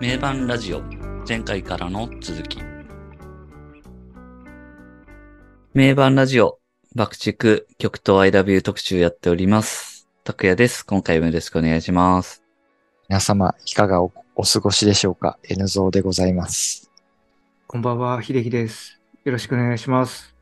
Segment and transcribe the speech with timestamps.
[0.00, 0.82] 名盤ラジオ。
[1.28, 2.58] 前回からの続き。
[5.72, 6.58] 名盤ラジオ。
[6.94, 7.64] 爆竹。
[7.78, 10.08] 曲と I love you 特集やっております。
[10.24, 10.84] 拓也です。
[10.84, 12.42] 今回もよろしくお願いします。
[13.08, 16.90] 皆様、いかがおお過ごしでしょうか ?N ゾーでございます。
[17.66, 19.00] こんばんは、秀樹です。
[19.24, 20.34] よろしくお願いします。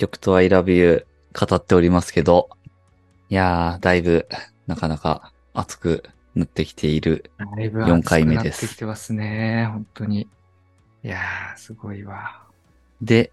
[0.00, 1.06] 曲と I love you
[1.38, 2.48] 語っておりますけど。
[3.28, 4.26] いやーだいぶ
[4.66, 6.02] なかなか熱く
[6.34, 10.28] なってきているだいぶ4回目ですなってきてますね、本当に。
[11.02, 12.42] いやー、すごいわ。
[13.02, 13.32] で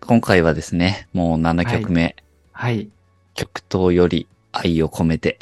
[0.00, 2.16] 今回はですねもう7曲目、
[2.52, 2.90] はい。
[3.34, 5.38] 極東より愛を込めて、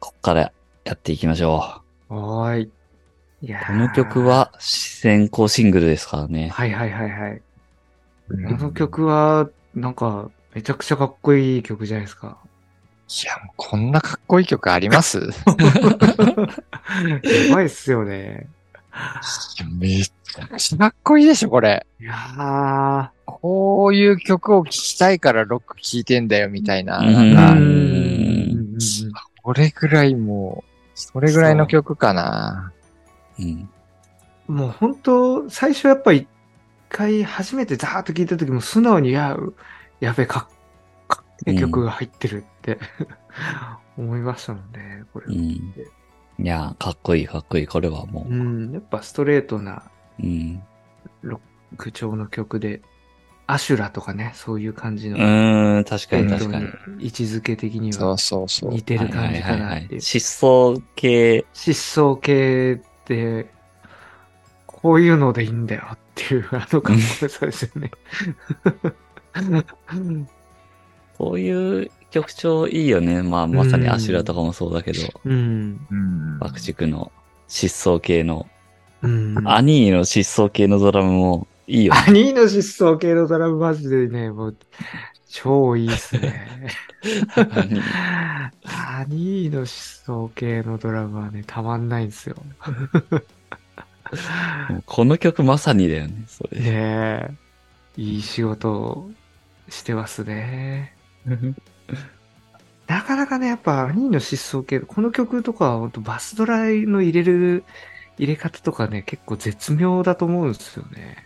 [0.00, 0.52] こっから
[0.84, 2.70] やっていきましょおーい。
[3.42, 6.48] いやこの曲は先行シングルですからね。
[6.50, 7.42] はいはいはいはい。
[8.28, 12.38] うんこの曲は、なんか、めちゃくちゃかっこいい曲じゃないですか。
[13.24, 15.18] いや、もうこんなかっこいい曲あります？
[15.18, 15.22] い
[17.50, 18.46] やばいっすよね。
[19.58, 21.86] やめちゃくちゃかっこいいでしょ、これ。
[22.00, 23.08] いやー。
[23.26, 26.98] こういう曲を聴きたいからロック聴いてんだよ、みたいな。
[26.98, 28.78] うんなんか、うん
[29.42, 32.72] これぐらいもう、それぐらいの曲かな。
[33.38, 33.68] うん。
[34.46, 36.28] もう本当、最初やっぱ一
[36.88, 39.36] 回初めてザーッと聞いた時も素直に、いや、
[40.00, 40.52] やべえ、かっ
[41.08, 42.44] かっ曲が入ってる
[43.96, 45.26] 思いましたもんね、これ。
[45.26, 45.34] うん。
[45.34, 45.72] い
[46.38, 47.66] やー、かっこいいかっこいい。
[47.66, 49.82] これはもうん、やっぱストレートな
[50.20, 50.22] う。
[50.22, 50.62] うん。
[51.76, 52.82] 口調の曲で、
[53.46, 56.66] アシュラとかね、そういう感じうの、ーん、確かに確かに。
[57.00, 58.70] 位置づけ的にそうはそうそう。
[58.70, 60.00] 似てる感じかなっていう。
[60.00, 60.18] 疾
[60.74, 63.46] 走系、疾走系って、
[64.66, 67.90] こういうのでいいんだよっていう、あのかっこよさですよね。
[71.18, 73.22] こういう曲調いいよね。
[73.22, 75.86] まあ、まさにアシュラとかもそうだけど、うん。
[75.90, 76.38] うん。
[76.38, 77.10] 爆竹の
[77.48, 78.46] 疾走系の、
[79.02, 79.42] うん。
[79.48, 82.00] アニーの疾走系のドラムもいいよね。
[82.06, 84.56] アニーの疾走系のドラムマジでね、もう、
[85.28, 86.68] 超いいっすね。
[88.64, 92.36] アニーの疾走系のドラムはね、たまんないんですよ。
[94.84, 96.60] この曲まさにだよね、それ。
[96.60, 97.30] ねえ。
[97.96, 99.10] いい仕事を
[99.70, 100.94] してますね。
[102.86, 107.64] なかなかね、やっぱアニーの疾走系、この曲とかは本当バスドラの入れる、
[108.18, 111.16] 入れ方とかね、結構絶妙だと思うんですよね。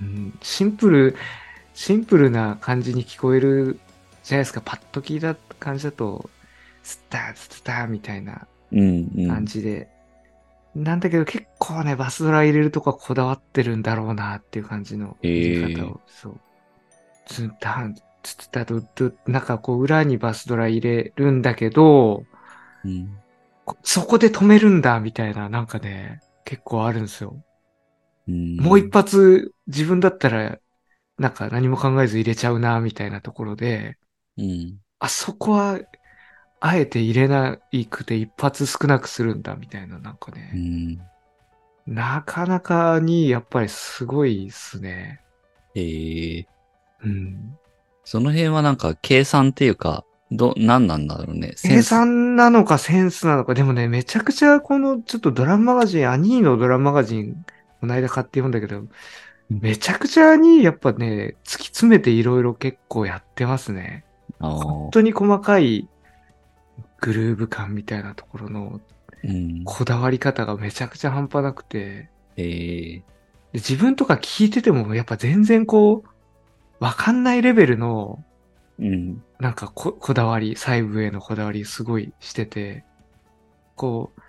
[0.00, 1.16] うん、シンプル、
[1.74, 3.78] シンプルな感じに聞こえる
[4.22, 4.60] じゃないですか。
[4.64, 6.28] パッと聞いた感じだと、
[6.82, 9.28] スタースターみたいなうん、うん。
[9.28, 9.88] 感じで。
[10.74, 16.00] なんだけど結構ね、バスドラ入れるとこはこだわってるんだろうなっていう感じの入れ方を。
[16.06, 16.40] そう。
[17.26, 22.24] ツンタン、ツツタドド、なんかこう裏にバスドラ入れるんだけど、
[22.84, 23.18] うん
[23.64, 27.36] こそこで止めるんだみたいな、なんかね、結構あるんですよ。
[28.28, 30.58] うんもう一発自分だったら、
[31.18, 33.98] なんか何も考えず入れちゃうな、みたいなところで、
[34.36, 34.80] うん。
[34.98, 35.80] あそこは、
[36.60, 40.98] あえて入れないくて一発少なくするんだ、みたいな、なんかうね、ん。
[41.86, 45.20] なかなかにやっぱりすごいっすね。
[45.74, 46.46] ええ
[47.04, 47.58] うん。
[48.06, 51.54] その辺はなんか計算っていうか、ど、何なんだろうね。
[51.56, 57.44] セ計算なのかセンスなのか、でもね、めちゃくちゃこのちょっとドラムマガジン、アニーのドラムマガジン、
[57.80, 58.84] この間買って読んだけど、
[59.50, 64.04] めちゃくちゃにやっぱね、突き詰めていろいろ結構やってますね。
[64.38, 65.88] 本当に細かい
[67.00, 68.80] グルーヴ感みたいなところの
[69.24, 69.64] うん。
[69.64, 73.02] こだわり方がめちゃくちゃ半端なくて、ええ
[73.52, 76.08] で自分とか聞いててもやっぱ全然こう、
[76.80, 78.22] わかんないレベルの
[78.78, 79.22] うん。
[79.38, 82.84] なんかここだわり、細部へのこだわりすごいしてて、
[83.74, 84.20] こう、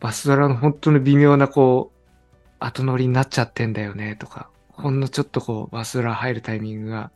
[0.00, 2.12] バスドラの本当に微妙なこう、
[2.58, 7.10] 後乗りになっちゃってんだよねとか、ほんのちょっとこう、バスドラ入るタイミングが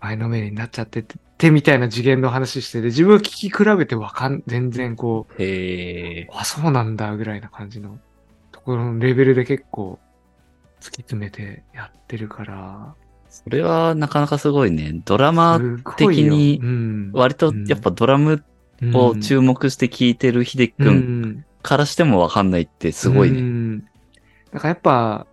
[0.00, 6.28] 前のめりになっちゃってて、てみたいな次元の話してて、自分は聞き比べてわかん、全然こう、へえ。
[6.32, 7.98] あ、そうなんだぐらいな感じの
[8.50, 9.98] ところのレベルで結構
[10.80, 12.94] 突き詰めてやってるから、
[13.34, 15.00] それはなかなかすごいね。
[15.04, 15.60] ドラマ
[15.96, 18.44] 的にうん割とやっぱドラム
[18.94, 23.40] を注目して聴いてる秀樹くうんんからしてもわかんないってすごいうね。
[23.40, 23.80] ん。
[24.52, 25.26] だからやっぱ、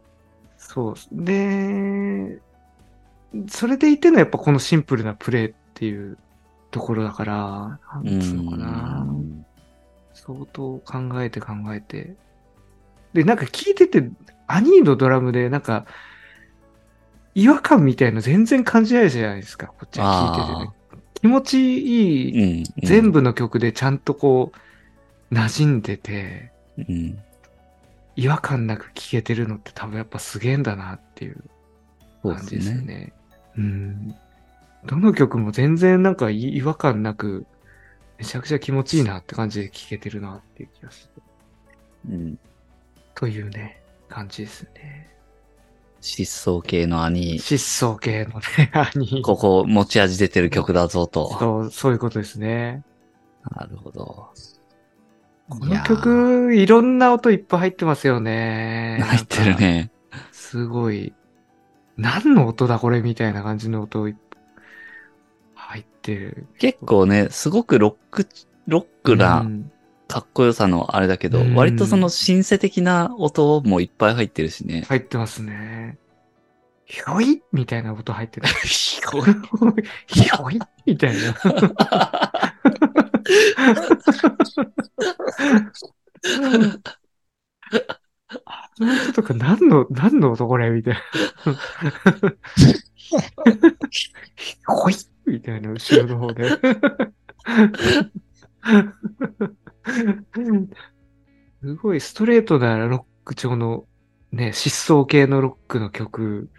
[0.57, 0.95] そう。
[1.11, 2.39] で、
[3.47, 6.17] それでいてのやっぱこのシンプルなプレイっていう
[6.71, 9.07] ところだから、なうんつうのかな。
[10.13, 12.15] 相当考えて考えて。
[13.13, 14.09] で、なんか聞いてて、
[14.47, 15.85] アニーのドラムで、なんか、
[17.35, 20.71] 違和感みたいの全然感じないじゃないですか、こっちは聞いててね。
[21.13, 22.63] 気持ちいい、うん。
[22.83, 24.51] 全部の曲でちゃんとこ
[25.31, 27.17] う、馴染んでて、うん。
[28.15, 31.43] 違和感なく聴けてるのって多分やっぱすげえんだなっていう
[32.23, 32.73] 感じですね。
[32.73, 33.13] ですよね。
[33.57, 34.15] うん。
[34.85, 37.45] どの曲も全然なんかい違和感なく、
[38.17, 41.21] めちゃくちゃ気持ちいいなって感じで聴けてるなっていう気がして。
[42.09, 42.39] うん。
[43.15, 45.10] というね、感じですね。
[46.01, 49.21] 疾走系の兄、疾走系のね、兄。
[49.21, 51.37] ここ持ち味出てる曲だぞと。
[51.39, 52.83] そう、そういうことですね。
[53.55, 54.29] なるほど。
[55.49, 58.99] この曲、いろんな音いっぱい入ってますよいね。
[59.03, 59.91] 入ってるね。
[60.31, 61.13] すごい、
[61.97, 64.15] 何の音だこれみたいな感じの音いっ
[65.71, 66.47] 入ってる。
[66.57, 68.27] 結構ね、すごくロック、
[68.67, 69.70] ロックうなん
[70.11, 74.83] かっこよさのあれだけど、うん割とそのシンセ的な音もいっぱい入ってるしね。
[74.87, 75.97] 入ってますね。
[76.85, 77.41] ひょい？
[77.53, 78.47] みたいな音入ってた。
[78.67, 79.23] ひょい
[80.07, 80.59] ひょい？
[80.85, 81.19] みたいな。
[88.45, 90.69] あの音とか何の、何の音これ？
[90.69, 90.99] みたいな。
[93.89, 94.95] ひょい？
[95.25, 96.49] みたいな、後ろの方で。
[101.61, 103.85] すごいストレートなロック調の
[104.31, 106.49] ね、疾走系のロックの曲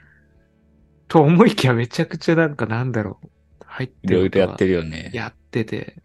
[1.08, 3.28] と思いきやめちゃくちゃなんかなんだろう。
[3.64, 5.10] 入っていろいろやってるるよね。
[5.14, 5.96] やってて。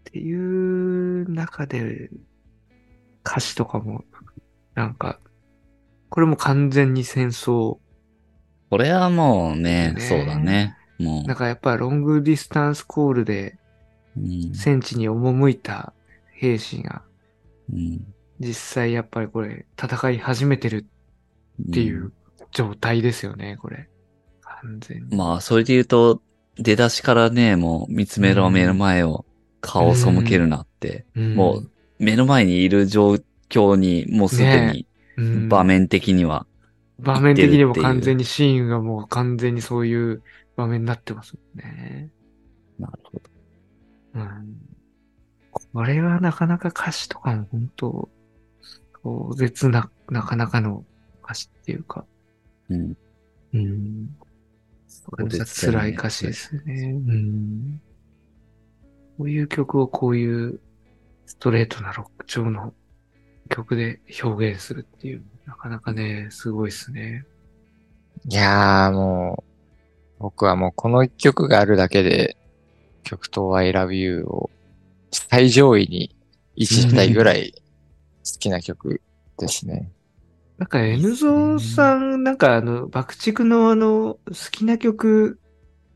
[0.00, 2.10] っていう中で
[3.24, 4.04] 歌詞とかも
[4.74, 5.20] なんか、
[6.10, 7.78] これも完全に戦争。
[8.70, 10.76] これはもうね、ねそうだね。
[10.98, 13.58] もなんかやっぱロングディスタンスコールで。
[14.54, 15.92] 戦地に赴いた
[16.34, 17.02] 兵士が
[17.72, 20.86] うん実際やっぱりこれ戦い始めてる
[21.68, 22.12] っていう
[22.52, 23.88] 状態ですよね、これ。
[24.42, 25.16] 完全に。
[25.16, 26.22] まあ、それで言うと、
[26.56, 29.24] 出だしからね、もう見つめろ目の前を
[29.60, 33.16] 顔を背けるなって、うんもう目の前にいる状
[33.48, 36.46] 況にもうすでにうん場面的には、
[36.98, 40.22] 場面的にも完全にシーンがもう完全にそういう
[40.56, 42.10] 場面になってますね。
[42.78, 43.22] なるほど。
[44.14, 44.53] うん。
[45.74, 48.08] これはなかなか歌詞とかも本当
[49.02, 50.84] 壮絶な、なかなかの
[51.24, 52.04] 歌詞っていうか、
[52.70, 52.96] うん。
[53.52, 54.16] うん。
[54.86, 56.92] そうですよね辛い歌詞ですね。
[56.92, 57.80] うん。
[59.18, 60.60] こういう曲をこういう
[61.26, 62.72] ストレートなロック調の
[63.48, 67.24] 曲で表現するっていう、なかなかね、すごいですね。
[68.28, 69.42] いやーも
[70.18, 72.36] う、僕はもうこの一曲があるだけで、
[73.02, 74.50] 曲と I Love You を
[75.14, 76.14] 最上位に
[76.56, 79.00] 位置したいぐらい好きな曲
[79.38, 79.90] ですね。
[80.58, 85.40] なんか N ゾーさん、なんかあの、爆竹のあの、好きな曲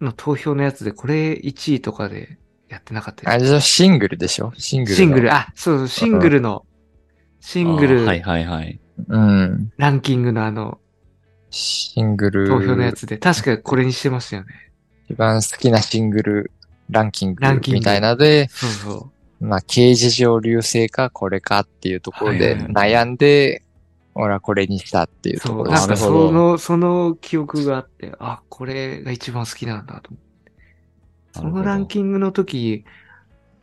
[0.01, 2.39] の投票のやつでこれ1位とかで
[2.69, 4.53] やってなかったあですれじゃシングルでしょ？
[4.57, 4.97] シングルの。
[4.97, 6.67] シングル、あ、そうそう、シングルの、
[7.41, 8.81] シングルはいはいはい。
[9.07, 9.73] うん。
[9.77, 10.81] ランキングのあの、
[11.51, 12.49] シングル。
[12.49, 14.49] 投票のやつで、確かこれにしてましたよね。
[15.09, 16.51] 一番好きなシングル
[16.91, 19.45] ランキングみたいなので、そうそう。
[19.45, 23.63] まあ、刑事上流星かこれかっていうところで悩んで、
[24.15, 30.53] 俺はこれにしたっていうところですなんかなるほどその、その記憶があって、あ、これが一番好きなんだと思って。
[31.35, 32.85] そのランキングの時、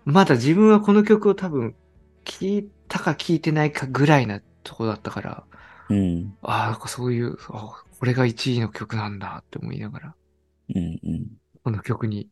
[0.05, 1.75] まだ自分はこの曲を多分、
[2.23, 5.43] 聞いたか聞いてないかぐらいなとこだったから、
[5.89, 6.37] うん。
[6.41, 10.15] ああ、なんかそういう、あこれが1位の曲なんだって思いながら、
[10.73, 11.27] うんうん。
[11.63, 12.29] この曲に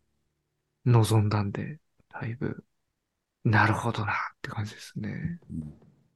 [0.85, 2.63] 臨んだんで、だいぶ、
[3.43, 5.39] なるほどなって感じですね。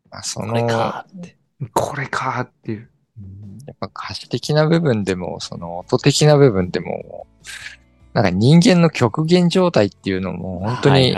[0.09, 1.37] まあ、その、これやかって。
[1.73, 2.89] これかっていう。
[3.71, 7.27] っぱ歌詞的な部分でも、その音的な部分でも、
[8.13, 11.15] なんか人間の極限状態っていうのも本当に。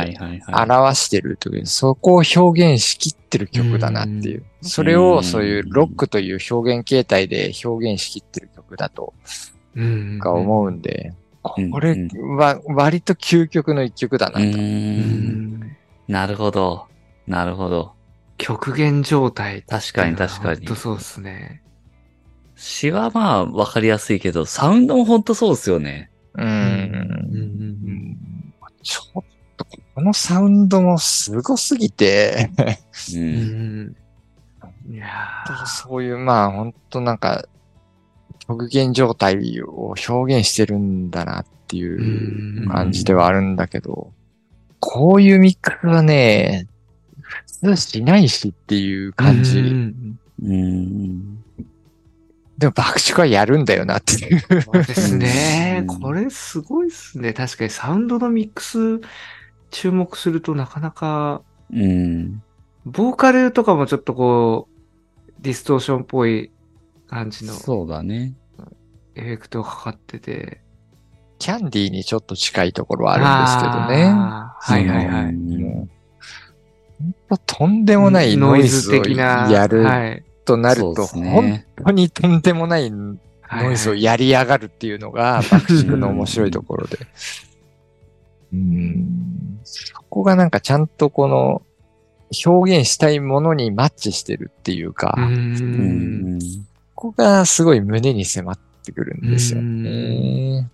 [0.48, 4.44] 表してるという、そこを表現しきってる曲だなっていう。
[4.62, 9.14] それをそういうロックという表現形態で表現しきってる曲だと
[9.76, 10.20] うん。
[10.20, 14.58] か思うんで、うんこれは割と究極の一曲だなうと。
[16.08, 16.88] なるほど。
[17.28, 17.94] なるほど。
[18.38, 19.64] 極限状態。
[19.64, 21.62] 確かに確かにほんとそうですね。
[22.56, 26.12] 詩はまあわかりやすいけど、サウンドもほんとそうですよね。
[26.36, 26.42] う。
[26.42, 27.60] うん
[28.82, 29.24] ちょっ
[29.58, 29.66] と、
[29.96, 32.50] このサウンドもすごすぎて、
[33.14, 33.18] う。
[33.18, 33.96] うんん。
[34.90, 37.46] いやーそういう、まあ、本当なんか、
[38.50, 44.12] 極限状態を表現してるんだなっていう感じではあるんだけど、
[44.80, 46.66] こういうミックスはね、
[47.62, 49.94] 普通しないしっていう感じ。
[52.58, 54.40] でも爆竹はやるんだよなっていう。
[54.64, 55.94] そうですねう。
[55.94, 57.34] んこれすごいっすね。
[57.34, 59.00] 確かにサウンドのミックス
[59.70, 62.42] 注目するとなかなかうん。
[62.84, 66.52] ボーカルとかもちょっとこう、ディストーションっぽい
[67.10, 68.34] 感じのそうだね。
[69.16, 70.62] エフェクトがかかってて。
[71.40, 74.14] キャンディーにちょっと近いところはあるんですけどね。
[74.14, 75.24] はいはいはい。
[75.26, 75.38] う
[75.86, 75.90] ん
[77.00, 79.48] もうととんでもないノイズを的な。
[79.50, 80.24] やるはい。
[80.44, 81.66] となると、本ね。
[81.86, 83.18] 当にとんでもないノ
[83.72, 86.98] イズをやりやがるっていうのが、爆竹の面白いところで。
[88.54, 89.60] うん。
[89.64, 91.62] そこがなんかちゃんとこの、
[92.46, 95.22] 表現したいものにマッチしてるっていうか、う。
[95.22, 96.40] うんん。
[97.00, 100.70] ここがすごい胸に迫ってくるんですよね。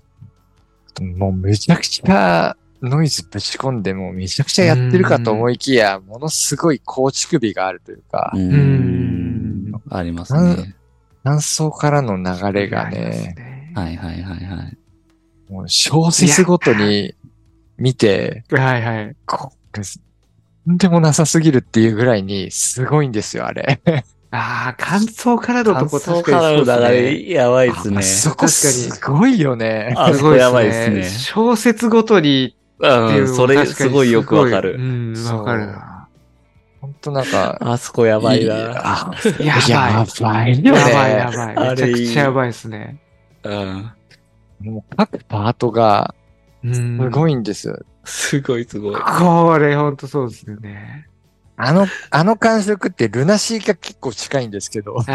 [1.00, 8.40] もうめちゃくちゃノイズぶち込んでもめちゃくちゃやってるかと思いきや、ものすごい構築美があるというか、う。
[9.96, 10.76] ありますね。
[11.24, 13.72] 感想からの流れがね、ね。
[13.76, 14.78] はいはいはいはい。
[15.48, 17.14] もう小説ごとに
[17.78, 19.16] 見て、はいはい。
[19.28, 19.52] と
[20.72, 23.80] んでもなさすぎるっていうぐらいにすごいんですよ、あれ。
[24.38, 27.02] ああ、感想からのとこ感想確からのかにそう流。
[27.28, 27.98] れ、やばいですね。
[28.00, 29.94] あそこすごいよね。
[29.98, 31.04] あそこやばいですね。
[31.10, 34.80] 小説ごとにううん、のそれすごいよくわかうる。
[34.80, 36.10] ん、わかるな。
[36.82, 38.56] ほんとなんか、あそこやばいいな。
[38.56, 39.46] やあばい。
[39.48, 40.64] やばい。
[40.64, 41.70] やばいやばい。
[41.72, 43.00] めちゃくちゃやばいですね。
[43.44, 43.92] うん。
[44.62, 46.14] もう各パートが
[46.64, 46.74] うん。
[46.74, 47.80] すごいんですよ。
[48.04, 48.96] すごいすごい。
[48.96, 51.08] これほんとそうですよね。
[51.58, 55.10] あの、あの感触ってルナシーが結構近いんですけど、そ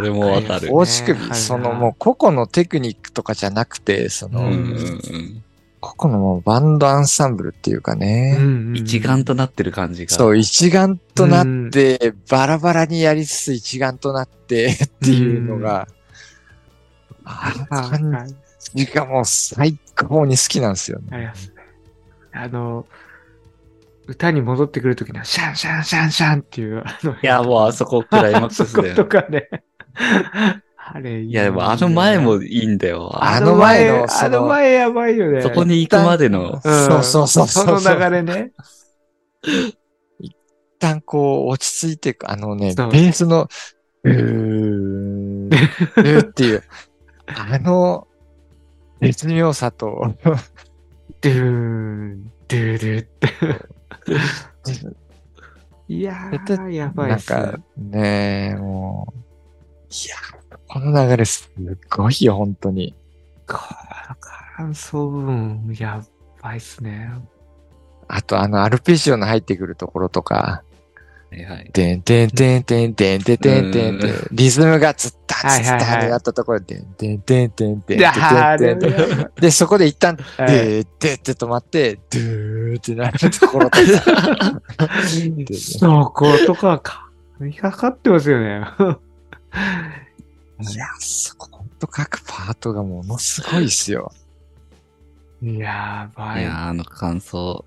[0.00, 0.68] れもわかる。
[0.72, 4.50] 大仕組み、そのもう個々のテクニックとかじゃなくて、その、
[5.80, 8.38] 個々のもうバンドアンサンブルっていうかうね、
[8.74, 10.14] 一丸となってる感じが。
[10.14, 15.88] そう、一丸となって、バラバラにやりつつ一丸となって っていうのが、
[17.24, 18.34] あ感はい
[18.74, 21.06] じがもう最高に好きなんですよね。
[21.10, 21.54] ありますね。
[22.32, 22.86] あの、
[24.06, 29.06] 歌に戻ってくるときには、シャンシャンシャンシャンっていう、あの、いや、もうあそこクライマックスだあそことよ。
[29.06, 29.48] かね。
[30.88, 33.10] あれ、いいや、でもあの前もいいんだよ。
[33.12, 35.42] あの前のあそのの前やばいよね。
[35.42, 36.52] そこに行くまでの。
[36.52, 38.52] うんそうそうそうそうその流れね。
[40.20, 40.36] 一
[40.78, 43.48] 旦こう落ち着いていく、あのね、ベースの、
[44.04, 46.62] うーん、うーっていう、
[47.26, 48.06] あの、
[49.00, 50.14] 絶妙さと、
[51.20, 53.75] ドゥーン、ドゥドゥって。
[55.88, 59.18] いやー、やばいっすなんかね、もう、
[59.90, 60.16] いや、
[60.68, 61.50] この流れす
[61.90, 62.94] ごいよ、本当に。
[63.46, 63.54] こ
[64.08, 64.16] の
[64.56, 66.02] 感想部分、や
[66.42, 67.10] ばいっすね。
[68.08, 70.62] あとあのアルペジオの入ってくるところとか、
[71.30, 71.70] はいはい。
[71.72, 84.62] てんてんてんてんてんてんてんてんてんうんリズムがつったつったってなったところで、てんてんてんてんてん、てんてんてんで、そこで一旦、でーでって止まって、ドゥーってなるところとか。
[85.52, 88.64] そことか、神がかってますよね。
[90.58, 94.12] いや、そこ、ほんと各パートがものすごいっすよ。
[95.42, 96.42] やばい。
[96.42, 97.64] いや、あの感想、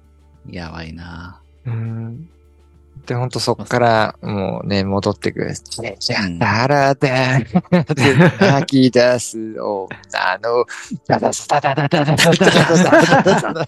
[0.49, 1.39] やばいな。
[1.65, 2.29] うん。
[3.09, 5.55] で、ほんとそっから、もうね、戻ってくる。
[5.55, 9.89] じゃじゃうんだらだ、泣き出す女
[10.43, 10.63] の、
[11.07, 12.33] ダダダダダダダダダ
[13.23, 13.67] ダダダ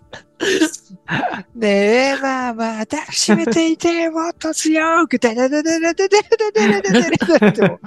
[1.55, 7.79] ねえ、まあまあ、抱きしめていて、もっと強く、ダダダダダダダダダダダダっても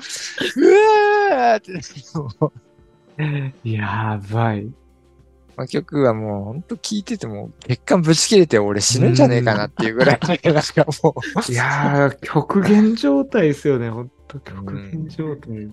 [0.57, 0.73] う、う
[1.31, 1.61] わーっ
[3.63, 4.67] て、やばい。
[5.57, 15.69] この曲はもうほんと聴いてても血管ぶち切れて俺死ぬんじゃねえかなっていうぐらい、なんかもう、いやー、極限状態ですよね、ほんと極限状態。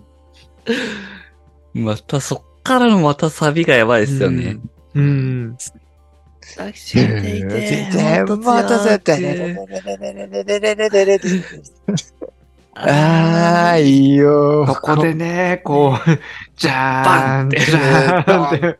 [1.74, 4.58] またそっからのまたサビがやばいですよね。
[4.94, 5.04] うん。
[5.04, 5.56] うん。
[6.56, 9.12] 抱きしめていて、もっと強く
[12.74, 14.64] ああ、いいよ。
[14.66, 16.10] ここでね、こう、
[16.56, 17.48] じゃーん。
[17.48, 18.78] って。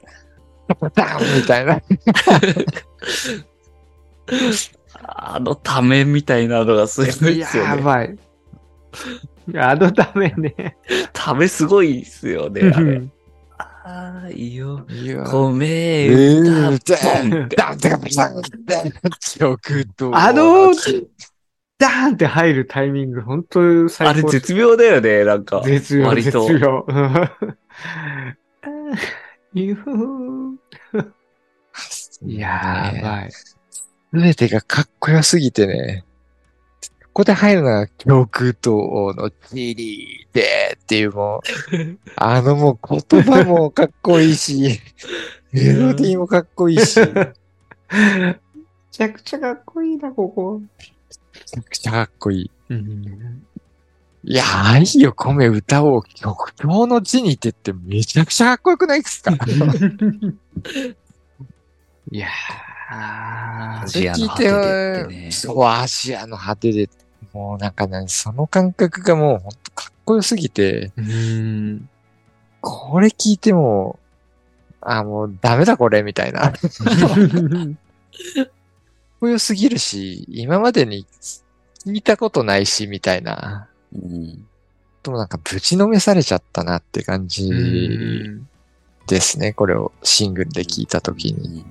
[0.94, 1.80] ダンみたいな。
[5.04, 7.70] あのためみたいなのがすごいですよね。
[7.70, 8.18] やばい。
[9.56, 10.76] あのためね。
[11.12, 13.02] ためすごいですよね、あれ。
[13.58, 14.86] ああ、いいよ。
[14.88, 15.24] いいよ。
[15.24, 18.92] ごめうんん、ダダンン、ダン、ダン、ダン、ダン、
[19.38, 20.16] 曲と。
[20.16, 20.72] あの、
[21.78, 24.10] ダーンって入るタイミング、本当最高。
[24.10, 25.62] あれ絶妙だよね、なんか。
[25.64, 26.86] 絶妙、絶割と。
[26.86, 26.86] 妙。
[29.54, 30.56] ゆー
[32.26, 33.30] やばい。
[33.30, 33.56] す
[34.12, 36.04] べてがかっこよすぎてね。
[37.12, 41.40] ここで入るのが曲とのチリでっていうもう、
[42.16, 44.80] あのもう言葉もかっこいいし、
[45.52, 46.94] メロディーもかっこいいし、
[48.90, 50.60] ちゃくちゃかっこいいな、ここ。
[50.60, 50.66] め
[51.44, 52.50] ちゃくちゃかっこいい。
[52.70, 53.46] うん。
[54.24, 59.32] いや、愛を込め歌おう曲調の字にてってめちゃくちゃかっこよくないですか？
[62.10, 66.88] いやー、アジアの果てでそう、アジアの果てで、
[67.32, 71.88] もうなんかね、その感覚がもうほんとかっこよすぎて、うん。
[72.60, 73.98] これ聞いても、
[74.80, 76.52] あ、もうダメだこれ、みたいな。
[76.52, 76.60] かっ
[79.20, 81.06] こよすぎるし、今までに
[81.84, 83.68] 聞いたことないし、みたいな。
[83.94, 84.46] うん。
[85.02, 88.48] ともなんかぶちのめされちゃったなって感じうん
[89.06, 89.52] ですね。
[89.52, 91.64] これをシングルで聞いたときに。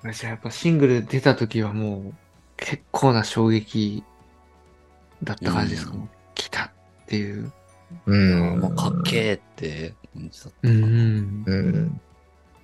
[0.00, 2.14] これじゃあやっぱシングル出た時はもう
[2.56, 4.02] 結構な衝撃
[5.22, 6.70] だった感じですか、うん来たっ
[7.06, 7.52] ていう。
[8.06, 8.60] うん。
[8.60, 10.70] もうかっけーって感じだったかな。
[10.70, 11.44] うん。
[11.46, 12.00] うん。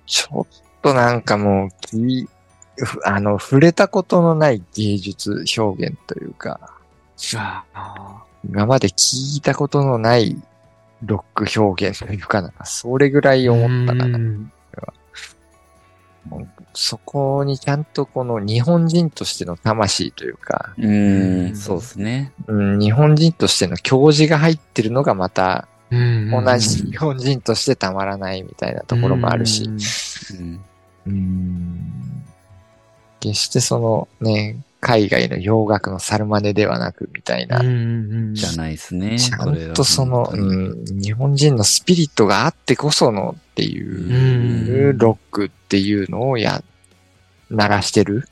[0.05, 0.47] ちょっ
[0.81, 2.27] となんかもう、き
[2.75, 6.80] ふあの、触れたことのない芸術表現というか。
[8.43, 10.41] 今まで聞いたことのない
[11.03, 14.17] ロック表現というかなんか、それぐらい思ったかな。
[14.17, 14.51] うん
[16.73, 22.31] そこにちゃんとこの日本人としての魂というか、うーん、そうですね。
[22.47, 30.61] うん、日本人としての教示が入ってるのがまたうん同じ日本人としてたまらないみたいなところもあるし、うん。
[31.07, 32.23] うん
[33.19, 37.69] 決してそのね、海外の洋楽のサルマネではなくみたいな、うんう
[38.31, 39.19] んじゃないですね。
[39.19, 46.63] ちゃんとその、うん、日本人のスピリットがあってこそのっていう、うんロックっていうのをや、
[47.51, 48.27] 鳴らしてる。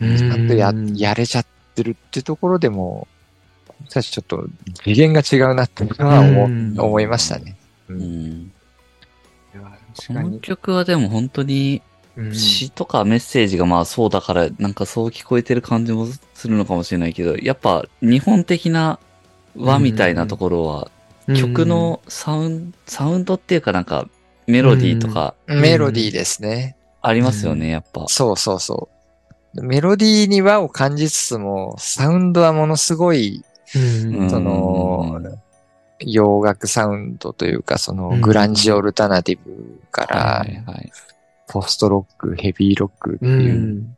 [0.00, 3.08] うんちゃんとや、やれちゃってるってところでも、
[3.66, 4.46] 僕たちちょっと
[4.84, 7.56] 次元が違うなっていうのは思,、うん思いましたね。
[7.88, 8.52] ううん
[10.06, 10.38] この。
[10.38, 11.82] 曲はでも本当にうん
[12.32, 18.98] 詩とかメッセージがまあそうだからなんかそう聞こえてる感じもするのかもしれないけど、やっぱ日本的な
[19.56, 20.90] 和みたいなところは
[21.36, 24.08] 曲のサウンサウンドっていうかなんか
[24.46, 26.76] メロディーとかメロディーですね。
[27.00, 28.06] ありますよね、やっぱ。
[28.08, 28.88] そうそうそ
[29.54, 29.62] う。
[29.62, 35.20] メロディーに和を感じつつも、サウンドはものすごい、うんうんその、
[36.00, 40.92] 洋楽サウンドというか、そのうんグランジオルタナティブからは、いはい。
[41.48, 43.96] ポストロック、ヘビーロックってういう、ん。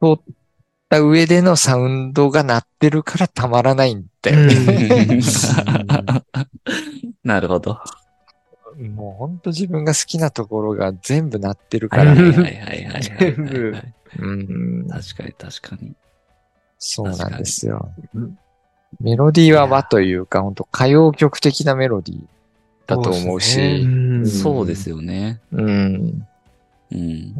[0.00, 0.20] 通っ
[0.88, 5.20] た上でのサウンドが鳴ってるからたまらないんだよね。
[7.24, 7.80] なるほど。
[8.78, 13.94] もうほんと自分が好きなところが全部鳴ってるから、はいはいはいはいはいはい全部はい。
[14.18, 14.32] う
[14.84, 15.94] ん、確かに確かに。
[16.78, 18.38] そうなんですようん。
[19.00, 22.20] メロディーは和というか、本当歌謡曲的なメロディー
[22.86, 25.40] だと思うし、んそうですよね。
[25.52, 26.26] うん。
[26.90, 27.34] うん。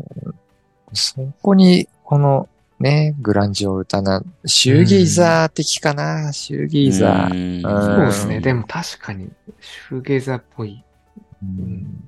[0.92, 7.34] そこに、このね、グランジオルタナ、シューゲイザー的かな、シューゲイザー。
[7.34, 8.40] うんそうですね。
[8.40, 9.30] でも確かに、
[9.88, 10.84] シューゲーザーっぽい。
[11.42, 12.04] うん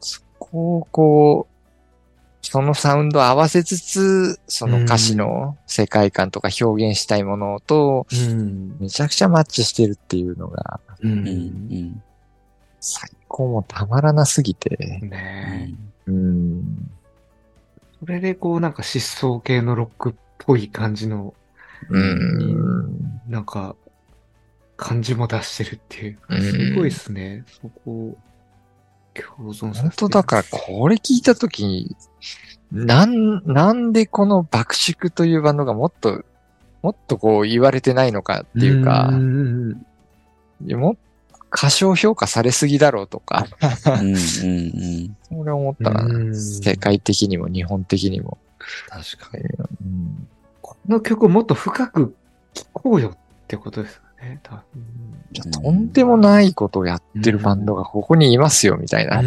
[0.00, 1.52] そこをこう、
[2.42, 8.76] そのサウンドを合わせつつ、その歌詞の世界観とか表現したいものと、うん。
[8.78, 11.08] めちゃくちゃマッチしてるっていうのが、う。
[11.08, 12.02] うんん。
[12.80, 15.91] 最高もたまらなすぎて、ねえ。
[16.06, 16.90] うん。
[18.00, 21.34] それでこうなんか疾走系のロックっぽい感じの、
[21.88, 23.20] うん。
[23.28, 23.76] なんか、
[24.76, 26.18] 感じも出してるっていう。
[26.28, 27.44] うんすごいですね。
[27.46, 28.16] そこを
[29.14, 29.82] 共存さ。
[29.82, 31.96] 本当だから、これ聞いたときに、
[32.72, 36.24] なん、なんでこの爆縮というバンドがもっと、
[36.82, 39.86] もっとこう言われてないのかっていうか、ん
[40.64, 40.96] いやも
[41.52, 43.46] 過小評価されすぎだろうとか、
[43.86, 44.06] うん。
[44.06, 44.14] うん。
[44.14, 45.16] うん。
[45.28, 46.02] それ思ったな。
[46.02, 48.38] うん世界的にも日本的にも。
[48.88, 49.44] 確かに。
[49.44, 50.28] うん
[50.62, 52.16] この曲をもっと深く
[52.54, 54.40] 聴こうよってことですよね。
[54.42, 59.20] とんでもないことをやってるバンドがここにいますよ、みたいな。
[59.20, 59.24] い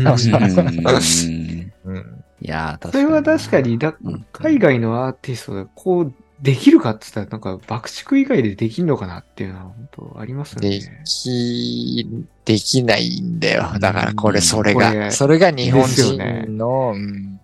[2.41, 2.79] や。
[2.81, 11.01] それは確かに、だうん海外のアーティストがこうできるかって言ったら、なんか爆竹以外でできるのかなっていうのは本当ありますよでね。
[11.05, 12.07] き、
[12.43, 13.79] できないんだよ。
[13.79, 17.39] だからこれ、それこれが、それが日本ですよね人の、うん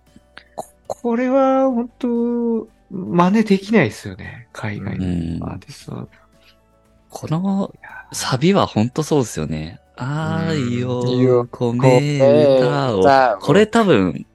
[0.88, 4.50] これは本当真似できないですよね。
[4.52, 6.08] 海外うんのアーティストは。
[7.10, 7.74] この
[8.12, 9.80] サビは本当そうですよね。
[9.96, 12.20] 愛を込め
[12.60, 13.04] たを。
[13.04, 14.26] たこれ多分、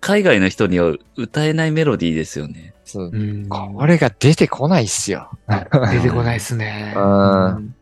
[0.00, 2.74] 海外の人には歌えないメロディーですよね。
[2.84, 5.30] そううんこれが出てこないっすよ。
[5.48, 6.94] 出てこないですね。
[6.96, 7.74] うん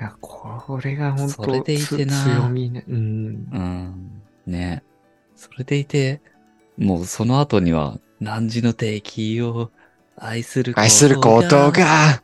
[0.00, 2.84] いやこれが本当それでいてなつ強みね。
[2.88, 2.96] うん。
[2.96, 4.22] うん。
[4.46, 4.82] ね。
[5.36, 6.20] それでいて、
[6.76, 9.70] もうその後には、何時の敵を
[10.16, 12.22] 愛することが愛することが、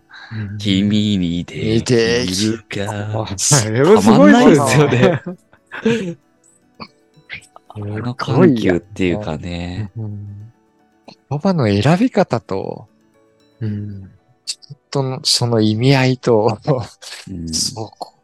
[0.58, 3.26] 君にできるか。
[3.64, 5.22] あれはすごいですよね。
[7.72, 9.90] あの緩急っていうかね。
[9.96, 10.52] うん
[11.28, 12.88] 言葉の選び方と、
[13.60, 14.10] うん
[14.44, 16.58] ちょっとのその意味合いと、
[17.28, 18.20] うんそう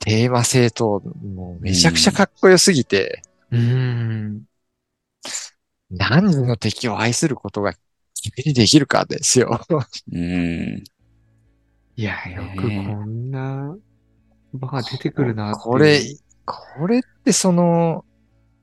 [0.00, 4.44] テーマ性と、もうめちゃくちゃかっこよすぎて、うん。
[5.90, 7.74] 何時の敵を愛することが
[8.14, 9.60] 君にできるかですよ。
[10.12, 10.84] うん。
[11.96, 13.76] いや、よくこんな
[14.54, 16.00] 場が出てくるなこれ、
[16.44, 18.04] これってその、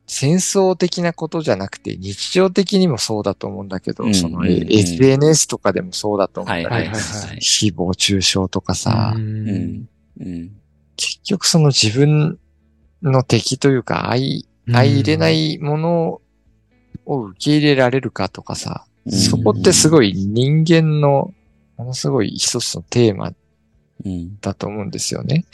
[0.07, 7.37] 戦争的なことじゃなくて日常的にもそうだと思うんだけど、うんその SNS とかでもそうだと思うんだけど、はいはいはいははい。
[7.37, 9.89] 誹謗中傷とかさ、ううんん。
[10.19, 10.51] うん。
[10.95, 12.39] 結局その自分
[13.01, 15.29] の敵というか相、相入れな。
[15.29, 16.21] いもの
[17.05, 21.31] を受け入れられるかとかさ、うんそこってすごい人間の
[21.77, 23.33] ものすごい一つのテーマ
[24.03, 24.39] うん。
[24.39, 25.45] だと思うんですよね。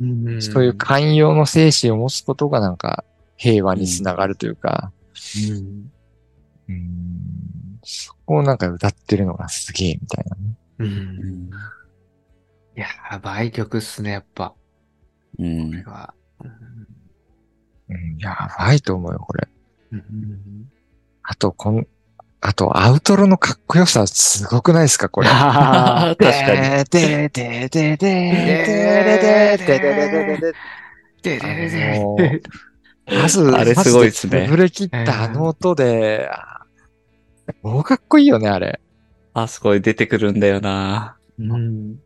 [0.00, 3.04] うんそういう寛容の精神を持つことがなんか
[3.36, 4.92] 平和につながるというか、
[5.48, 5.90] うん
[6.68, 6.96] うん
[7.84, 10.58] そこをなんか歌ってるのがすげえみたいなね。
[10.78, 10.84] う。
[10.84, 11.50] うんん。
[12.74, 12.86] や
[13.22, 14.54] ばい曲っすね、やっぱ。
[15.38, 16.14] うんこれは。
[17.88, 19.48] うん、やばいと思うよ、これ。
[19.92, 20.68] うん
[21.22, 21.86] あと、こん、
[22.40, 25.28] あと、アウトロのかっこよさすごくないですか、これ。
[25.30, 26.84] あ 確かに。
[26.84, 28.56] ででででででで
[29.16, 30.52] でででででで
[31.22, 32.16] でであの
[33.06, 36.56] まず、あれすごいっすねまずぶれ切ったあの音で、あ
[37.62, 38.80] もうかっこいいよね、あれ。
[39.34, 41.16] あそこに出てくるんだよな。
[41.38, 41.96] うん。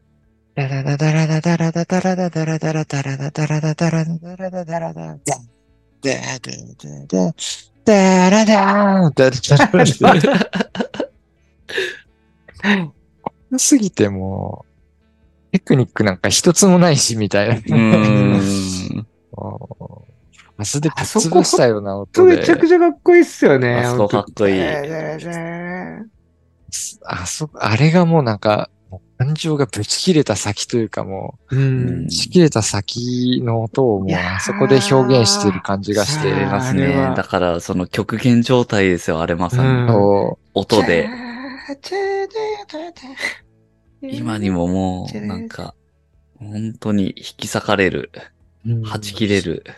[0.54, 5.20] ダラダダラダダラダダラダダラダラダラダダラダダラダダラダダラダダダダダダラダダ
[13.50, 14.66] ダすぎても
[15.48, 17.54] う、テクニックなんか一つもないし、みたいな。
[17.54, 17.74] うー
[18.94, 19.06] ん。
[19.32, 20.06] も
[20.60, 22.52] うマスでぶっ潰したような音でめち。
[22.52, 23.76] ゃくちゃかっこいいっすよね。
[23.76, 24.62] あそこかっこいい
[27.06, 28.70] あそこ、あれがもうなんか、
[29.18, 32.08] 感情がぶち切れた先というかもうう、んぶ。
[32.08, 37.16] ち切れた先の音をもうあそこで表現してる感じがして、ますあれはね。
[37.16, 39.92] だから、その極限状態ですよ、あれまさうんに。
[39.92, 41.08] そ音で。
[44.02, 45.74] 今にも、ももう、なんか、
[46.38, 48.10] 本当に引き裂かれる。
[48.64, 49.64] 弾きれる。
[49.66, 49.72] う、い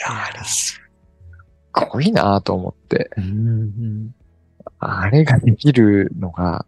[0.00, 0.80] や、あれす
[1.80, 4.10] っごいなと思って、うん。
[4.78, 6.66] あれができるのが、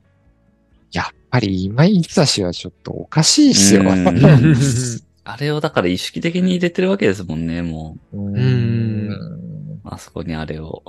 [0.92, 3.82] やっぱり今井久志はちょっとおかしいっすよ。
[3.82, 4.54] ううんん
[5.24, 9.80] あれをだから意識的に入れてるわけですもんね、もんう。
[9.84, 10.82] あそこにあれを。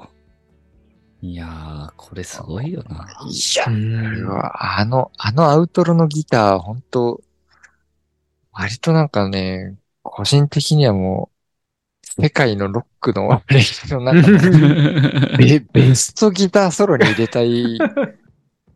[1.21, 3.07] いやー、これすごいよな。
[3.29, 7.21] いや、あの、あのアウトロのギター、本当
[8.51, 11.40] 割となんかね、個人的にはもう、
[12.21, 15.37] 世界のロックの歴史の中の。
[15.37, 17.77] ベベストギターソロに入れたい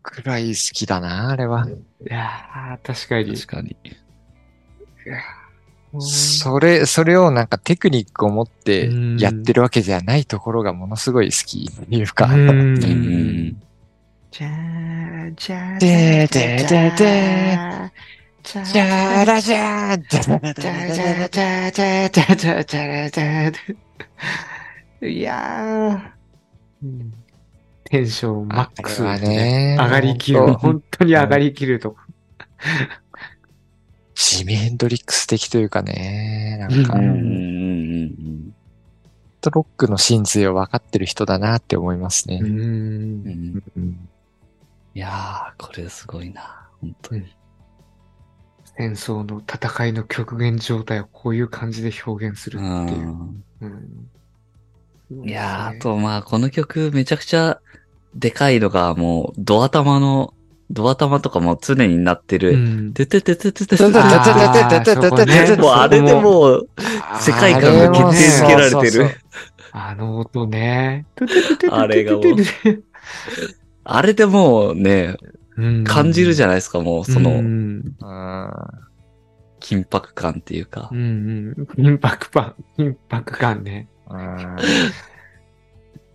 [0.02, 1.68] くらい好きだな、あれは。
[1.68, 1.72] い
[2.06, 3.36] やー確かに。
[3.36, 3.76] 確かに。
[6.00, 9.18] それ、それをなんかテクニックを持ってうん。
[9.18, 11.70] やってるわけじゃないところがものすごい好き。
[11.72, 12.28] っていうか。
[12.28, 16.70] じゃーじゃーででででじゃー。
[16.70, 17.92] じゃらじゃー
[18.46, 27.12] じゃらじゃーんじゃらじゃじゃじゃじゃじゃじゃじゃいやー、
[27.86, 30.54] テンションマックス、ね、上がりきる。
[30.54, 31.96] 本当に上がりきると。
[34.14, 36.98] ジミヘンドリックス的というかね、なんか、
[39.50, 42.40] ロックの真髄を分かってる人だなって思いますね。
[42.42, 43.64] うん
[44.94, 47.36] いやー、これすごいな、本当に。
[48.78, 52.72] 戦争の戦いの極限状態をこういう感じで表現するっていう。
[52.72, 54.10] うんうん
[55.24, 57.62] いやー、あと、まあ、この曲めちゃくちゃ
[58.16, 60.34] でかいのが、もう、ドア玉の、
[60.72, 62.58] ドア玉とかも常になってうる。
[62.58, 66.70] んてててててててててててあーそこねもうあれでもう、
[67.20, 69.10] 世界観が決定づけられてる。
[69.72, 71.06] あの音ね。
[71.70, 72.24] あれがもう
[73.84, 75.18] あれでもうね、
[75.86, 77.96] 感じるじゃゃないですか、もう、そうんの、うん
[79.62, 80.96] 緊迫感っていうかう。
[80.96, 81.68] んうん。
[81.98, 83.88] 緊迫感、緊迫感ね。
[84.10, 84.56] うん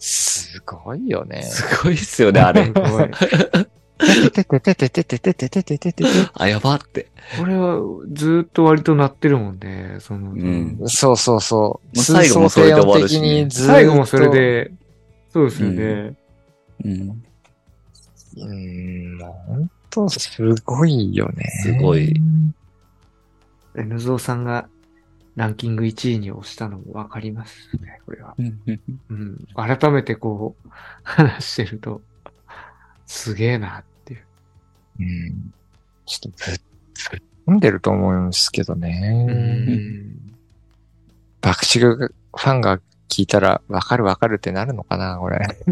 [0.03, 1.43] すごいよね。
[1.43, 2.71] すごいっすよね、 あれ。
[2.71, 7.09] ててててててててててててあ、やばって。
[7.39, 7.79] これは
[8.13, 9.97] ずーっと割と鳴ってるもんね。
[10.01, 11.99] その、うんそうそうそう。
[11.99, 14.31] 最後もそれで終わるし最後もそれ。
[14.31, 14.73] で、
[15.29, 15.83] そうですよね。
[16.85, 16.91] うん。
[16.93, 17.23] うーん、
[18.37, 21.45] もう本当すごいよね。
[21.63, 22.15] すごい。
[23.75, 24.69] N ゾーさんが
[25.37, 28.35] ランキング1位に押したのもわかりますね、これは。
[28.39, 29.47] うん。
[29.55, 30.69] 改めてこう、
[31.03, 32.03] 話してると、
[33.07, 34.25] すげえなっていう。
[35.01, 35.55] うん。
[36.07, 36.61] ちょっとぶっ、
[37.11, 39.27] ぶっ飛んでると思うんですけどね。
[39.29, 40.33] うん。
[41.41, 45.39] 爆竹ファンが聞いたら、わかるわかるってなるのかな、これ。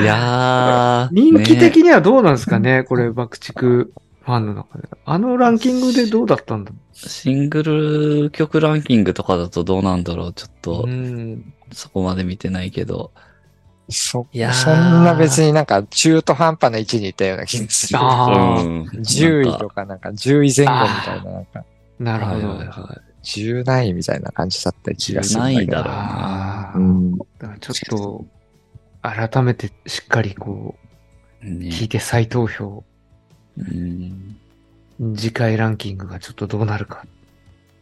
[0.00, 1.14] いやー。
[1.14, 4.88] 人気ね的にはどうなんですかね、これ、爆竹ファンの中で。
[5.04, 6.70] あのランキングでどうだったんだ？
[6.70, 10.52] ろシングル曲ランキングとかだとどうなんだろうちょっう。
[10.62, 11.52] とう、ん。
[11.72, 13.12] そこまで見てないけど。
[13.88, 17.98] そ、いやーそんな別になんか中途半端な位置にいたような気がする。
[18.00, 18.82] ああ、うん。
[18.88, 19.74] 10位とか。
[19.76, 21.64] かなんか10位前後みたいな、なんか
[22.00, 22.48] なるほど。
[22.48, 25.72] はいはいは10何位みたいな感じだった気がするんだけど。
[25.72, 27.18] 10だろうなうん。
[27.18, 28.24] だからちょっと、
[29.02, 30.76] 改めてしっかりこ
[31.42, 31.46] い。
[31.46, 31.88] う、聞いね。
[31.88, 32.84] て再投票、
[33.58, 34.36] うん。
[35.16, 37.04] 次回ランキングがちょっとどうなるか。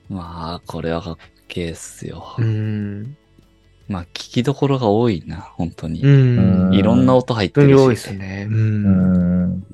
[0.09, 1.17] まあ、これはかっ
[1.49, 2.43] けえっすよう。
[2.43, 3.17] ん。
[3.89, 6.03] まあ、聞きどころが多いな、本当に。
[6.03, 6.69] うん。
[6.69, 7.73] うんいろんな音入ってるし。
[7.75, 8.49] 本当に多いですね。
[8.51, 8.55] う。
[8.55, 9.67] うんん。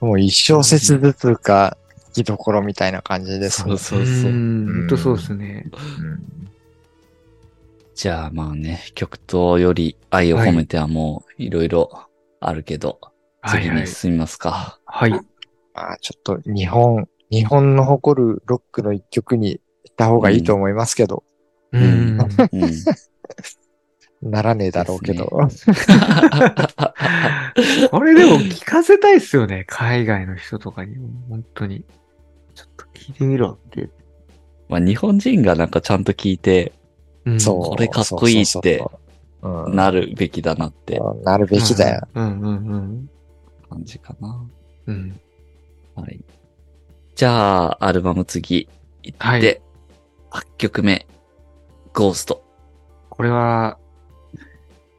[0.00, 1.83] もう一小節ずつか、聞
[2.14, 4.32] きどころみたいな感じですもんそうそうそう。
[4.32, 4.66] ん。
[4.66, 5.66] 本当そうですね。
[5.72, 6.22] うん
[7.94, 12.08] じゃあまあね、曲とより愛を込めてはもういろいろ
[12.40, 12.98] あるけど、
[13.46, 13.80] 次はいはい。
[13.82, 14.80] に進みますか。
[14.84, 15.12] はい。
[15.12, 15.20] ま
[15.92, 21.22] あちょっと日本、日本の誇るロックの一曲にした方がいいと思いますけど、
[21.72, 22.18] うん。
[22.52, 22.66] う
[24.26, 24.30] ん。
[24.30, 25.26] ならねえだろうけど。
[25.26, 25.46] こ
[28.02, 29.64] れでも聞かせたいっすよね。
[29.68, 31.10] 海外の人とかにも。
[31.28, 31.84] 本当に。
[32.54, 33.88] ちょっと聞いてみろって。
[34.68, 36.72] まあ日本人がなんかちゃんと聞いて、
[37.24, 37.60] うんそう。
[37.60, 38.84] これかっこいいって
[39.42, 42.08] なるべきだなってなるべきだよ。
[42.14, 43.10] うんうんうん
[43.68, 44.46] 感じかな。
[44.86, 45.20] うん。
[45.94, 46.20] はい。
[47.14, 48.68] じゃあ、アルバム次
[49.02, 49.60] 行って、はい
[50.34, 51.06] 8曲目、
[51.92, 52.44] ゴースト。
[53.08, 53.78] これは、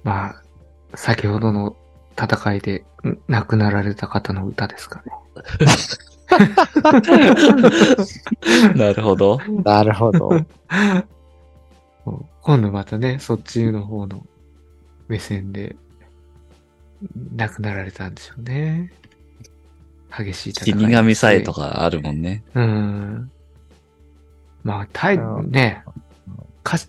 [0.04, 1.76] まあ、先ほどの
[2.18, 5.12] 戦いでん亡くなられた方の歌ですかね。
[8.76, 9.40] なるほど。
[9.64, 10.30] なるほど。
[12.42, 14.26] 今度またね、そっちの方の
[15.08, 15.76] 目線で
[17.36, 18.92] 亡くなられたんでしょうね。
[20.16, 20.80] 激しい戦い。
[20.80, 21.54] 死神さえと。
[21.54, 22.44] かあるもんね。
[22.54, 23.32] うん。
[24.64, 25.84] まあ、タイうんね、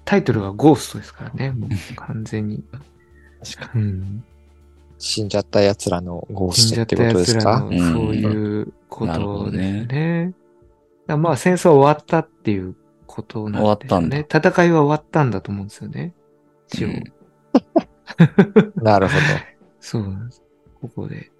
[0.04, 2.64] タイトルがゴーストですからね、 もう完全に。
[3.44, 4.24] 確かうん。
[4.98, 7.76] 死んじゃった奴らのゴー死んじゃってたストっことで奴らすかのそ
[8.08, 10.34] ういうこなるほどとですね
[11.08, 11.16] ね。
[11.16, 12.74] まあ戦争は終わったっていう
[13.06, 14.26] ことなんですよね。
[14.28, 16.14] 戦いは終わったんだと思うんですよね。
[16.68, 16.88] 一応。
[16.88, 17.04] うん
[18.82, 19.20] なるほど。
[19.80, 20.42] そうなんです。
[20.80, 21.30] ここで。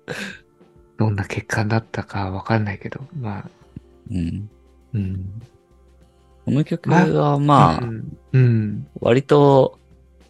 [0.98, 3.50] どんな結果になったかわかんないけど、まあ、
[4.10, 4.50] うん。
[4.94, 5.42] うん。
[6.44, 8.18] この曲はまあ、うん。
[8.32, 8.86] うん。
[9.00, 9.78] 割と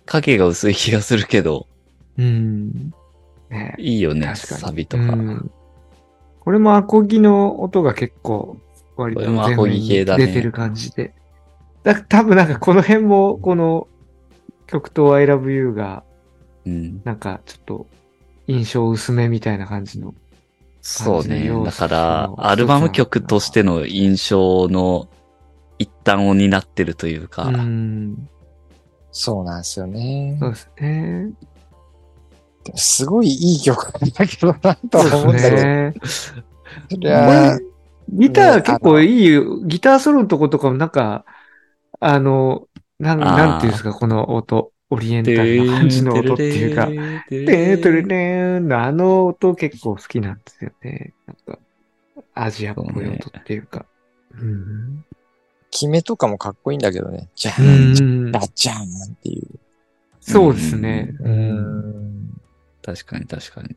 [0.06, 1.66] 影が薄い気がするけど、
[2.18, 2.92] うん。
[3.50, 4.34] ねいいよね。
[4.34, 5.02] サビとか。
[5.04, 5.50] うん
[6.46, 8.56] これもアコギの音が結構、
[8.96, 11.12] 割とこれもアコギ系だね出てる感じで。
[11.82, 13.88] だ多分なんかこの辺も、この
[14.68, 16.04] 曲と I love you が、
[16.64, 17.02] うん。
[17.02, 17.86] なんかちょっと
[18.46, 20.14] 印象薄めみたいな感じの。
[20.82, 21.30] そうね。
[21.30, 25.08] 感じの要素だからの、アルバム曲としての印象の
[25.80, 28.28] 一端を担ってるというか、うん。
[29.10, 30.36] そうなんですよね。
[30.38, 31.32] そうですね。
[32.74, 35.50] すごいいい曲なんだけどな、と思うんだけ
[36.96, 37.06] ど。
[38.08, 39.60] ギターね結構いいよ。
[39.64, 41.24] ギターソロのとことかもなんか、
[42.00, 44.72] あの、なん、なんていうんですか、この音。
[44.88, 46.86] オリエンタルな感じの音っていうか。
[46.86, 51.12] てーとるねーのあの音結構好きなんですよね。
[51.26, 51.58] なんか、
[52.34, 53.84] アジアっぽい音っていうか。
[54.38, 55.04] うん。
[55.72, 57.28] 決めとかもかっこいいんだけどね。
[57.34, 59.58] じゃうん、んガチャンっていう。
[60.20, 61.14] そうですね。
[61.18, 62.40] うーん。
[62.86, 63.74] 確かに確かに。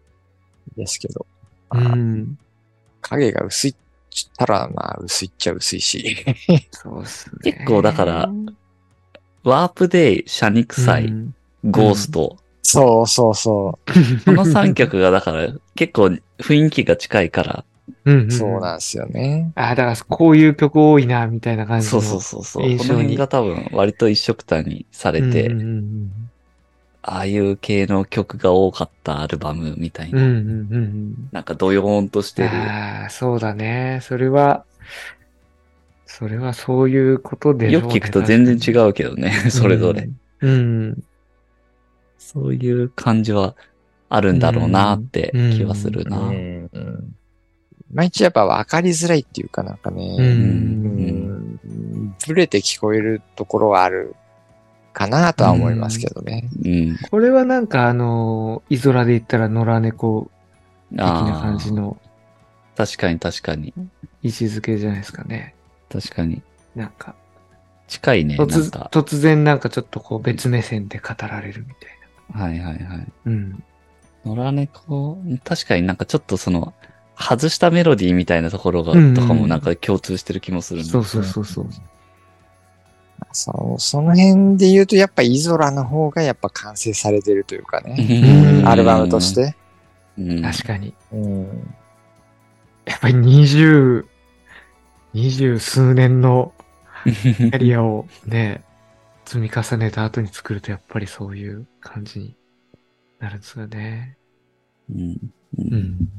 [0.77, 1.25] ですけど。
[1.71, 2.37] うん。
[3.01, 3.75] 影が薄いっ
[4.37, 6.25] たら、まあ、薄いっちゃ薄いし。
[6.71, 7.51] そうですね。
[7.51, 8.29] 結構だから
[9.43, 12.37] ワープデイ、シャニクサイ、うんゴースト。
[12.61, 13.79] そうそうそ
[14.25, 16.03] この3曲がだから結構
[16.37, 17.65] 雰囲気が近いから、
[18.05, 18.31] うんう。
[18.31, 19.51] そうなんですよね。
[19.55, 21.91] あ、だからこういう曲多いな、みたいな感じの。
[21.91, 22.63] そうそうそうそう。
[22.63, 26.11] こ印象にの辺が多分割と一色単にされて、うんうん
[27.01, 30.21] ああいう系の曲が多かったアルバムみたいな。
[30.21, 30.33] うんうん。
[30.33, 30.73] うんうん。
[30.73, 32.49] うんなんかドヨーンとしてる。
[32.49, 33.99] ああ、そうだね。
[34.01, 34.65] それは、
[36.05, 40.09] それはそういうことでねよく聞くと全然違うけどね、それぞれ。。
[40.41, 40.49] うん。
[40.49, 40.53] う
[40.91, 41.03] ん
[42.17, 43.55] そういう感じは
[44.07, 46.19] あるんだろうなって気はするな。
[46.19, 46.69] うん。
[46.71, 47.15] うん。
[47.91, 49.77] いまいちやっぱ分かりづらいっていうかなん。
[49.77, 50.21] かね、う。
[50.21, 51.53] うん。
[51.53, 54.15] ん、ブレて聞こえるところはある
[54.93, 56.49] かなとは思いますけどね。
[56.65, 56.97] うん。
[57.09, 60.29] これはなんかあの、イゾラで言ったら野良猫
[60.91, 61.97] 的あな感じあ、の
[62.75, 63.73] 確かに確かに。
[64.23, 65.55] 位置づけじゃないですかね。
[65.89, 66.41] 確かに。
[66.75, 67.15] なんか、
[67.87, 72.83] 近いね、なん突然なんかちょっとこう別目線で語られるみたいはいはいはい。
[72.83, 73.05] な。
[73.25, 73.63] うん。
[74.25, 76.73] 野良猫、確かになんかちょっとその、
[77.17, 80.85] 外したメロディーみたいなところが、とかもなんか共通してる気もするね。
[80.85, 81.67] そうそうそうそう。
[81.71, 81.83] そう、
[83.31, 87.95] その辺で言うとやっぱイゾラの方がやっぱ完成されてるというかね。
[88.61, 89.33] うんアルバムとし。
[89.33, 89.55] て。
[90.17, 90.41] うん。
[90.41, 90.93] 確かに。
[91.11, 91.75] うん。
[92.85, 94.05] やっぱり二十、
[95.13, 96.53] 二十数年の
[97.05, 98.63] キャリアをね、
[99.25, 102.35] 積み重ねた後に作るとやっぱりそういう感じに
[103.19, 104.17] なるんですよね。
[104.89, 105.11] うん。
[105.11, 105.21] う。
[105.57, 106.09] うんん。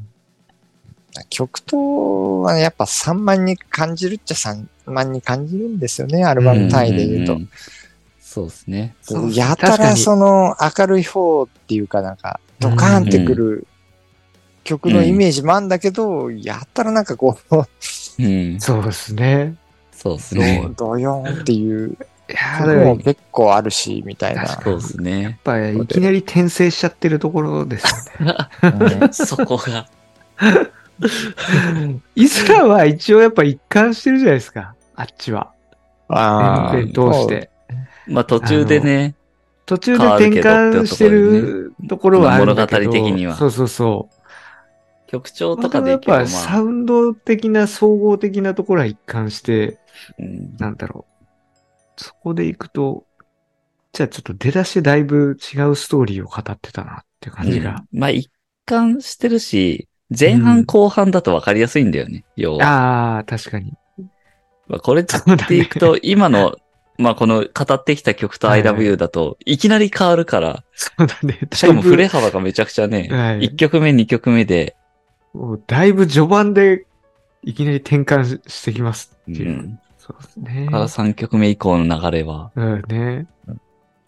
[1.28, 7.34] 曲とはやっぱ3万に感じるっちゃ3万に感じるんですよね、アルバム単位で言うと。
[7.34, 7.48] んんん
[8.20, 8.94] そうですね。
[9.34, 13.66] やたらその明るい方っていうかなんか、ドカーンってくる
[14.62, 17.56] 曲のイメージもあんだけど、やたらなんかこう、
[18.22, 18.60] うん。
[18.60, 19.56] そうですね。
[19.90, 20.68] そうですね。
[20.76, 21.96] ドヨーンっていう
[22.30, 24.46] いやも結構あるし、みたいな。
[24.46, 25.40] そうですね。
[25.42, 29.08] ぱりいきなり転生しちゃってるところですよね。
[29.12, 29.88] そこが。
[32.14, 34.74] イスラは一応やっぱ一貫してるじゃないですか。
[34.94, 35.52] あっちは。
[36.08, 37.50] あ全然通して。
[38.06, 39.14] まあ途中でね、
[39.66, 42.82] 途中で転換してるところはあるんだけど。
[42.82, 44.20] 物語的にはそうそうそう。
[45.06, 49.78] 曲調とかでいけばまぱサあ、ウンド的な総合的なところは一貫して、
[50.18, 51.06] うんなんだろ
[51.98, 52.02] う。
[52.02, 53.06] そこで行くと、
[53.92, 57.84] じゃあちょっと出だしでだいぶ違うストーリーを語ってたなっていう感じが。
[57.92, 58.30] まあ一
[58.66, 62.66] 貫してるし、前半後半だと分かりやすいんだよね、要は。
[62.66, 63.74] ああ、確かに。
[64.66, 65.04] まあこれっ
[65.48, 66.56] ていくと、今の、
[66.98, 71.38] まあこの語ってきた曲とはい I love you だと、いきなり変わるから、そうだね。
[71.52, 74.76] しかも振れ幅がめちゃくちゃね、はい1曲目、2曲目で、
[75.32, 76.86] ぶもうだいぶ序盤で
[77.42, 79.50] いきなり転換ししてきますうっていう。
[79.52, 79.80] ん。
[79.98, 80.66] そうですね。
[80.66, 83.26] から3曲目以降の流れは、うんね。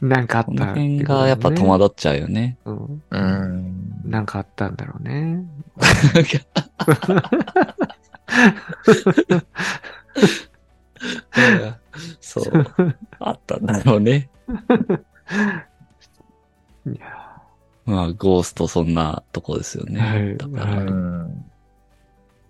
[0.03, 2.59] なんかあったこの辺がやっぱ戸惑っちゃうよね。
[2.65, 4.03] うんうん。
[4.05, 5.45] なんかあったんだろうね。
[12.21, 12.45] そう。
[13.21, 14.29] あったんだろうね。
[16.85, 17.41] いや
[17.85, 20.01] まあ、ゴーストそんなとこですよね。
[20.01, 21.45] はいだから、はいうん。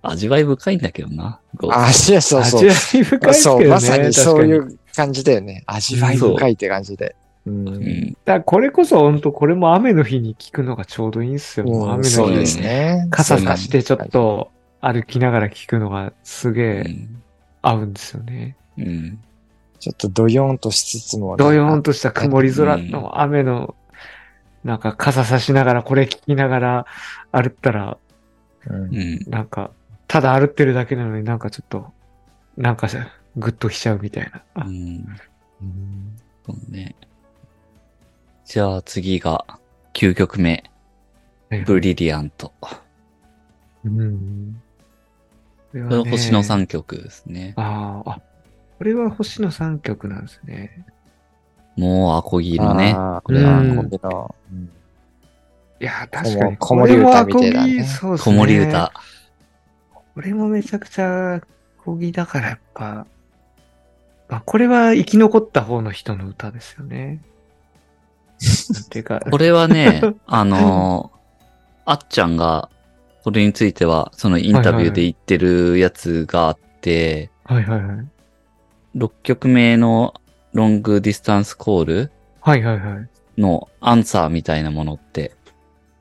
[0.01, 2.65] 味わい深いんだけどな、ゴーあ、そうそう味。
[2.67, 3.35] わい深いね。
[3.35, 4.59] そう、まさにそうい。
[4.59, 5.65] う感じだよね。
[5.67, 7.15] 味わい深いって感じで。
[7.47, 7.73] うんト。
[7.73, 8.17] うん。
[8.25, 11.67] だこれこそ本当これも雨の日に聞くのがちょうどいいんですよ。
[11.67, 13.09] うん雨の日そうですね。
[13.11, 14.51] 傘さしてちょっと
[14.81, 17.23] 歩きながら聞くのがすげうえん。
[17.63, 18.57] 合うんですよね。
[18.77, 19.19] うん。
[19.79, 21.37] ちょっとドヨーンとしつつも。
[21.37, 23.75] どよーんとした曇り空の雨の、
[24.63, 26.87] なんか傘さしながらこれ聞きながら
[27.33, 27.99] 歩ったら、
[28.69, 29.21] うんうん。
[29.29, 29.73] なんか、
[30.07, 31.93] ただ歩ってるだけなのになんかちょっと、
[32.57, 32.89] なんか
[33.37, 34.65] グッときちゃうみたいな。
[34.65, 35.05] うん。
[36.47, 36.95] そうね。
[38.53, 39.47] じゃあ次が、
[39.95, 40.63] 9曲目、
[41.65, 42.53] ブリリアント。
[43.83, 44.61] うん。
[45.73, 47.55] これこ星の3曲ですね。
[47.57, 48.21] ああ、あ、
[48.77, 50.85] これは星の3曲なんですね。
[51.79, 52.93] もうアコギのね。
[52.95, 54.35] あーこれは、うんこれの。
[54.53, 54.71] うん
[55.81, 56.57] いや、確かに。
[56.59, 58.37] 子守歌みたいなねこれもアコギそうです子ね。
[58.37, 58.93] 守歌。
[60.15, 61.41] これもめちゃくちゃア
[61.83, 63.07] コギだからやっぱ、
[64.29, 67.23] まあ、これは生き残った方の人の歌ですよね。
[68.73, 71.23] なんていこれはね、 あのー
[71.85, 72.69] あっちゃんが、
[73.25, 78.07] これについては、そのインタビューで言ってるやつがあって、はいはいはい。
[78.97, 80.15] 6曲目の
[80.53, 83.09] ロングディスタンスコールはいはいはい。
[83.41, 85.35] のアンサーみたいなものって、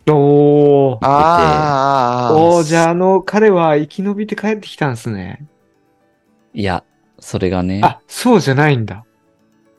[0.07, 0.97] おー。
[1.01, 5.45] あーおー、じゃああの、彼は生き延びて帰ってきたんですね。
[6.53, 6.83] いや、
[7.19, 9.05] それがね、あ、そうじゃないんだ。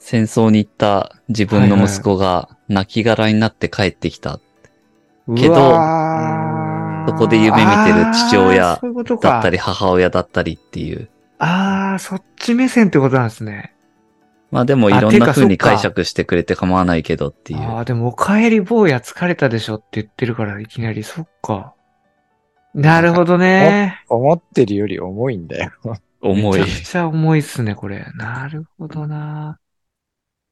[0.05, 4.41] 戦争に行った自分の息子が亡骸になって帰ってきた
[5.37, 5.55] けど
[7.07, 8.81] そこで夢見てる父親
[9.21, 11.09] だったり母親だったりっていう。
[11.39, 13.75] ああ、そっち目線ってことなんですね。
[14.51, 17.63] まあでもいあろんな風に解釈してくれて構わないけどっていう。
[17.63, 21.75] ああ、でも、お帰り坊や疲れたでしょって言ってるから、いきなり、そっか。
[22.75, 24.05] なるほどね。
[24.09, 25.73] 思ってるより重いんだよ。
[26.21, 26.67] 重いめ。
[26.67, 28.07] ちゃくちゃ重いっすね、これ。
[28.15, 29.59] なるほどな。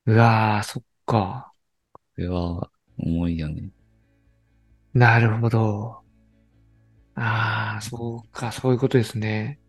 [0.06, 1.54] うわー、そっか。
[1.94, 3.72] これは、重いよね。
[4.94, 6.04] なるほど。
[7.14, 9.60] ああ、そうか、そういうことですね。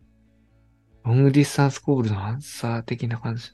[1.04, 3.52] ロングディスタンスコールのアンサー的な感じ。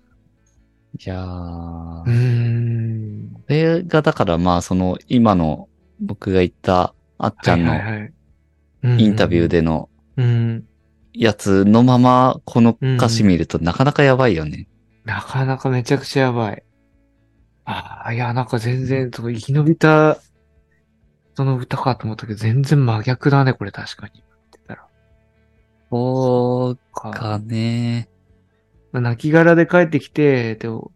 [1.00, 2.04] いやー。
[2.06, 3.44] うーん。
[3.48, 5.70] これがだからまあその今の
[6.00, 8.14] 僕が言ったあっちゃんのはいはいはい
[8.98, 9.48] インタビュー。
[9.48, 10.68] でのうんうん。
[11.14, 14.70] やつのままこの歌詞見るとなかなかやばいよね。
[15.06, 16.64] なかなかめちゃくちゃやばい。
[17.70, 20.18] ああ、いや、なんか全然、そう生き延びた、
[21.36, 24.22] その歌かと思ったけど、全然真逆だね、これ確かに。
[24.22, 24.88] ってたら。
[25.92, 27.12] そうか。
[27.12, 28.08] かね。
[28.94, 30.92] 泣き殻で帰ってきて、でも、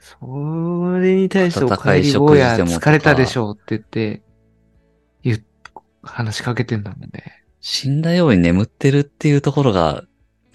[0.00, 4.22] それに対してお帰り坊や疲れたでしょうって言って、
[5.22, 5.38] 言っ、
[6.02, 7.44] 話しかけてんだもんね。
[7.60, 10.02] 死んだように眠ってるっていうところが、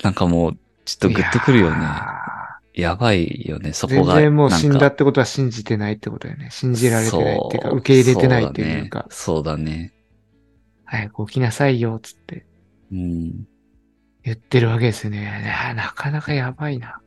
[0.04, 2.29] なんかもう、ちょっとグッとくるよねい。
[2.74, 4.15] ややばいよね、そこが。
[4.15, 6.49] 然もう死んだってことは信じてないってことだよね。
[6.51, 9.93] 信じられてないっていうか、受け入れてないっていうか、そうだね。
[10.86, 12.45] 早く起きなさいよ、つって
[12.89, 13.47] そうん。
[14.24, 15.74] 言ってるわけですよね。
[15.76, 16.99] なかなかやばいな。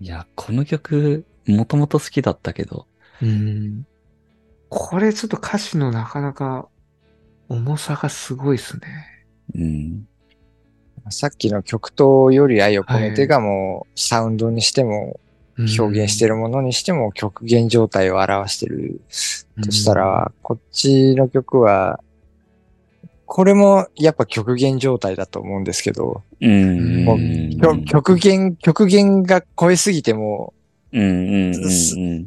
[0.00, 2.86] いや、この曲、もともと好きだったけど、
[3.22, 3.86] うん。
[4.68, 6.68] これちょっと歌詞のなかなか
[7.48, 9.26] 重さがすごいっすね。
[9.54, 10.08] うん。
[11.10, 15.20] さっきの曲とより愛を込めてがもう、サウンドにしても、
[15.58, 16.34] 表現してる。
[16.34, 19.00] るものにしても極限状態を表してる
[19.64, 22.00] としたら、こっちの曲は、
[23.24, 27.04] これもやっぱ極限状態だと思うんですけど、うん。
[27.04, 30.52] もううん極極限、極限が超えすぎても
[30.92, 32.26] うんうんうんうん。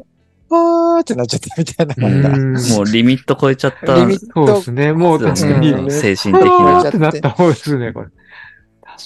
[0.49, 2.29] う、わーってなっちゃったみたいな。
[2.75, 3.95] もうリミット超えちゃった。
[3.95, 4.93] リミッそうですね。
[4.93, 5.71] もう確かに。
[5.71, 6.91] うん精神的なあーっ。
[6.91, 8.07] てなった方ですね、これ。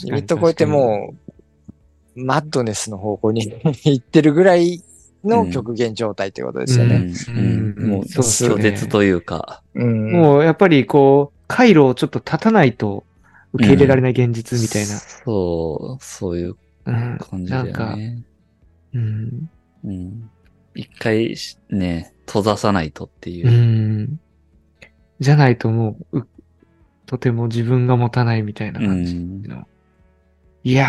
[0.03, 1.13] リミット超えても
[2.15, 3.53] う、マッドネスの方向に
[3.85, 4.83] 行ってるぐらい
[5.23, 6.95] の極限状態ってことですよね。
[6.95, 9.61] うんうんもう、拒絶というか。
[9.73, 10.11] うん。
[10.11, 13.03] もうやっぱりこう、回路をちょっと立たないと
[13.53, 14.97] 受け入れられない現実みたいな。
[14.97, 17.17] そう、そういううん。
[17.19, 18.23] 感じだよなんか、ね。
[18.93, 19.49] うん。
[19.85, 20.29] うん。
[20.75, 23.51] 一回しね、閉ざさないとっていうう。
[23.51, 24.19] ん。
[25.19, 26.27] じゃないともう、う
[27.05, 29.43] とても自分が持たないみたいなう感じん。
[29.43, 29.67] の。
[30.63, 30.83] いや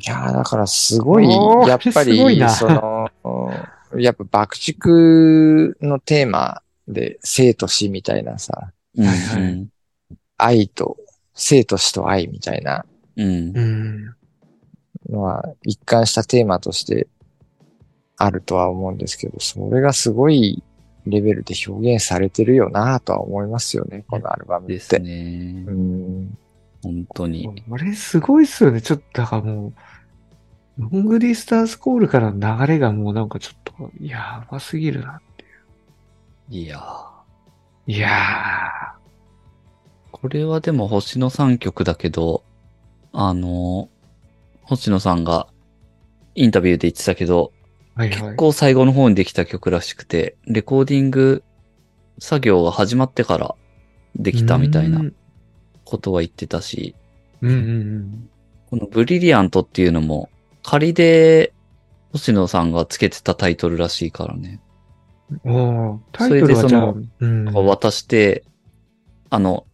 [0.00, 1.28] いやーだからすごい
[1.68, 4.90] やっぱり、その、うんやっぱ爆竹
[5.80, 9.68] のテーマで生と死みたいなさ、うん
[10.36, 10.98] 愛と、
[11.34, 12.84] 生と死と愛みたいな
[13.16, 13.52] うんー。
[13.54, 14.14] うん。
[15.08, 17.08] のは一貫したテーマとして
[18.18, 20.62] あるとは思うんですけど、それがすごい
[21.06, 24.74] レベルで表現されてるよなとは思いますよね、このアルバムって。
[24.74, 25.70] ですねう。
[25.70, 26.38] ん。
[26.82, 27.62] 本当に。
[27.68, 28.80] これすごいっすよね。
[28.80, 29.74] ちょっと、だからもう、
[30.78, 35.20] ロングディスタンスコールからの流れがもうなんかちょっと、やばすぎるな。
[36.50, 38.08] いやーいや
[40.12, 42.42] これはでも星野3曲だけど、
[43.12, 43.88] あの、
[44.62, 45.48] 星野さんが
[46.34, 48.00] インタビューで言ってたけど、ー。
[48.00, 48.36] はいはい結。
[48.36, 51.42] 構最後の方にできた曲らしくて、レコーディング
[52.18, 53.54] 作業が始まってから
[54.16, 55.14] できたみたいなうん
[55.88, 56.94] ことは言ってたし、
[57.42, 58.30] うんうん
[58.70, 60.28] このブリリアントっていうのも
[60.62, 61.54] 仮で
[62.12, 64.60] 星野さんがつけてたタイトルらしいからね。
[65.44, 65.54] うん。
[65.54, 67.66] おータイトルはじゃあ、それでそのうん。
[67.66, 68.44] 渡して、
[69.30, 69.66] あの、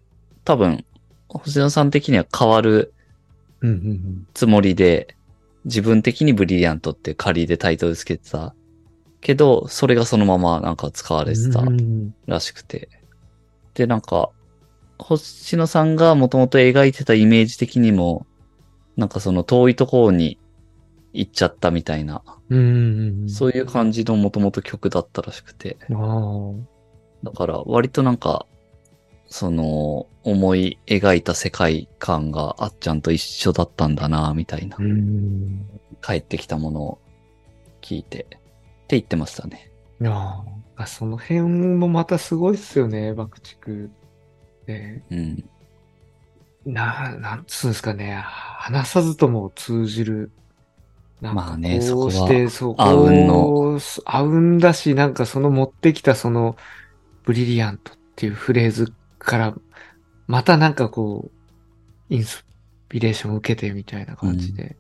[0.45, 0.85] 多分、
[1.29, 2.93] 星野さん的には変わる
[3.61, 5.17] うんうんつもりで、
[5.65, 8.55] 自分的にブリリアントって仮でタイトルつけてた。
[9.21, 11.29] けど、それがそのままなんか使わうん。
[11.29, 12.89] れてたうんらしくて。
[13.75, 14.31] で、なんか、
[15.07, 18.27] 星野さんがもともと描いてたイメージ的にも、
[18.97, 20.39] なんかその遠いところに
[21.13, 23.29] 行っちゃったみたいな、うんうん。
[23.29, 25.77] そういう感じのもともと曲だったらしくて。
[27.23, 28.47] だから割となんか、
[29.27, 34.83] その思い描いた世界観があっちゃんと一緒だったんだな、みたいなう。
[34.83, 35.67] ん。
[36.03, 36.99] 帰ってきたものを
[37.83, 38.39] 聞いて、って
[38.91, 39.71] 言ってましたね。
[40.01, 40.43] いやー
[40.77, 43.91] あその辺もまたすごいっすよね、爆竹。
[44.67, 45.45] ねうん。
[46.67, 50.31] な、なんつうんですかね、話さずとも通じる。
[51.21, 56.57] なんかまあねそこはそう、あうんのあうんだし、なんかその持ってきたその、
[57.25, 59.55] ブリリアントっていうフレーズから、
[60.27, 62.45] またなんかこう、インス
[62.89, 64.77] ピレーションを受けてみたいな感じで。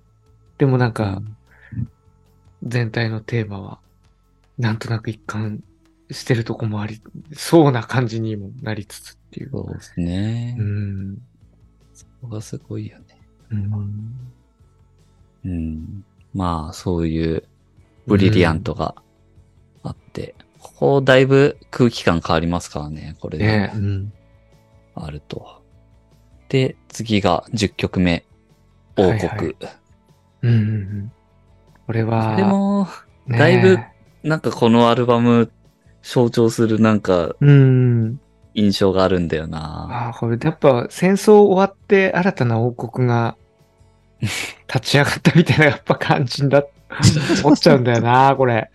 [0.58, 1.22] でもなんか、
[2.62, 3.78] 全体のテーマは、
[4.58, 5.62] なんとなく一貫
[6.10, 7.00] してるとこもあり、
[7.32, 9.50] そうな感じにもなりつつっていう。
[9.50, 10.56] そうですね。
[10.58, 11.18] うん。
[11.92, 13.04] そこがすごいよね。
[13.50, 14.30] うん。
[15.44, 16.04] うん。
[16.32, 17.44] まあ、そういう
[18.06, 18.94] ブリリアントが
[19.82, 23.44] あって、ここだいぶ空気感変わりますからね、これで。
[23.44, 24.12] ねうん。
[24.94, 25.62] あると。
[26.48, 28.24] で、次が10曲目。
[28.96, 29.12] 王国。
[29.12, 29.56] はいはい
[30.42, 31.12] うんうんうん。
[31.86, 32.86] これは、でも、
[33.26, 33.78] ねだいぶ
[34.22, 35.50] なんかこのアルバム
[36.02, 38.20] 象徴するなんかうん。
[38.54, 39.88] 印象があるんだよな。
[39.90, 43.36] ああ、これやっぱ戦争終わって新たな王国が
[44.20, 46.64] 立ち上がったみたいなやっぱ感じだ、
[47.44, 48.70] 思っちゃうんだよな、これ。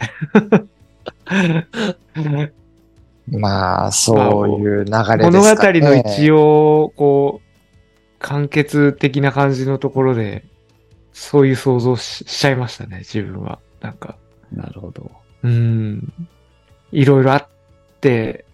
[3.31, 5.23] まあ、そういう流れですかね。
[5.23, 10.45] 物語の一応、こう、完結的な感じのところで、
[11.13, 13.59] そういう想像ししちゃいましたね、自分は。
[13.81, 14.17] なんか、
[14.51, 15.11] なるほど。
[15.43, 16.13] うん。
[16.91, 17.47] いろいろあっ
[18.01, 18.45] て、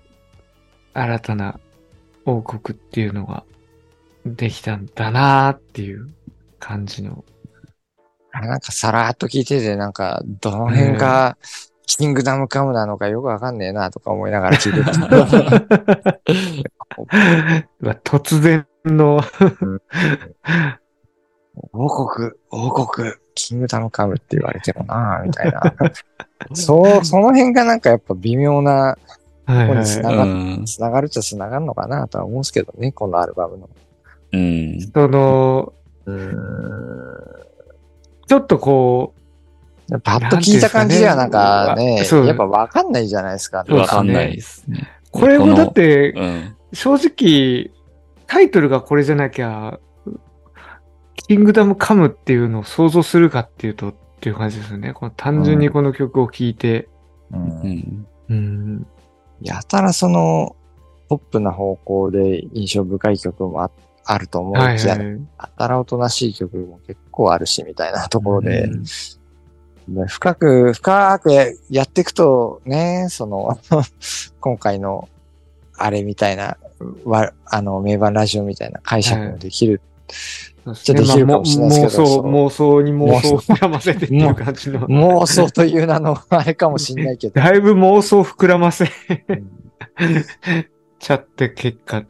[0.96, 1.60] 新たな
[2.26, 3.44] 王国っていうのが
[4.26, 6.10] できたんだなーっていう
[6.60, 7.24] 感じの。
[8.32, 11.38] なんかさらっと聞いてて、なんか、どの辺が、
[11.86, 14.92] キングダムカムなのかよくわかんねえなとか思いながら聞いてた。
[18.04, 19.22] 突然の、
[21.72, 25.62] 王国、王国、キングダムカムって言われてもなみたいな。
[26.54, 28.98] そう、その辺がなんかやっぱ微妙な、
[29.46, 30.66] はいはいつながうん。
[30.66, 33.70] つながるっちゃつながるのかなとは思うんですけどね、このアルバムの。
[34.32, 34.82] うん。
[34.94, 35.74] その、
[38.28, 39.14] ちょっとこ
[40.04, 43.64] パッと聞いた感じではなんかね、かねそうやっぱわかんないじゃないですか。
[43.68, 44.90] そうわかんないですね。
[45.14, 46.56] う、これもだってうん。
[46.74, 47.72] 正直、
[48.28, 49.80] タイトルがこれじゃなきゃ、
[51.28, 54.94] キングダムカムっていうのを想像するかっていうと、っていう感じですよね。
[54.94, 56.90] この単純にこの曲を聴いて、
[57.32, 58.88] うんうん。
[59.42, 60.56] うん、やたらその、
[61.08, 63.70] ポップな方向で印象深い曲もあ
[64.06, 65.08] あると思はいいきや、はい。
[65.08, 68.84] やたらおとなしい曲も結構あるし、みたいなところで、うん
[69.88, 71.32] ね深く、深く
[71.70, 73.60] やっていくとね、その、
[74.42, 75.10] 今回の、
[75.78, 76.58] あれみたいな、
[77.04, 79.82] わあの、名盤ラジオみたいな解釈もできる。
[79.84, 84.88] そうですちょっとできるかもしれないですけど妄想、そう妄想に妄想を膨らませてっていう感じの。
[84.88, 87.40] 妄想という名のあれかもしんないけど。
[87.40, 88.88] だいぶ妄想膨らませう
[89.34, 89.52] ん
[91.00, 92.02] ちゃって結果。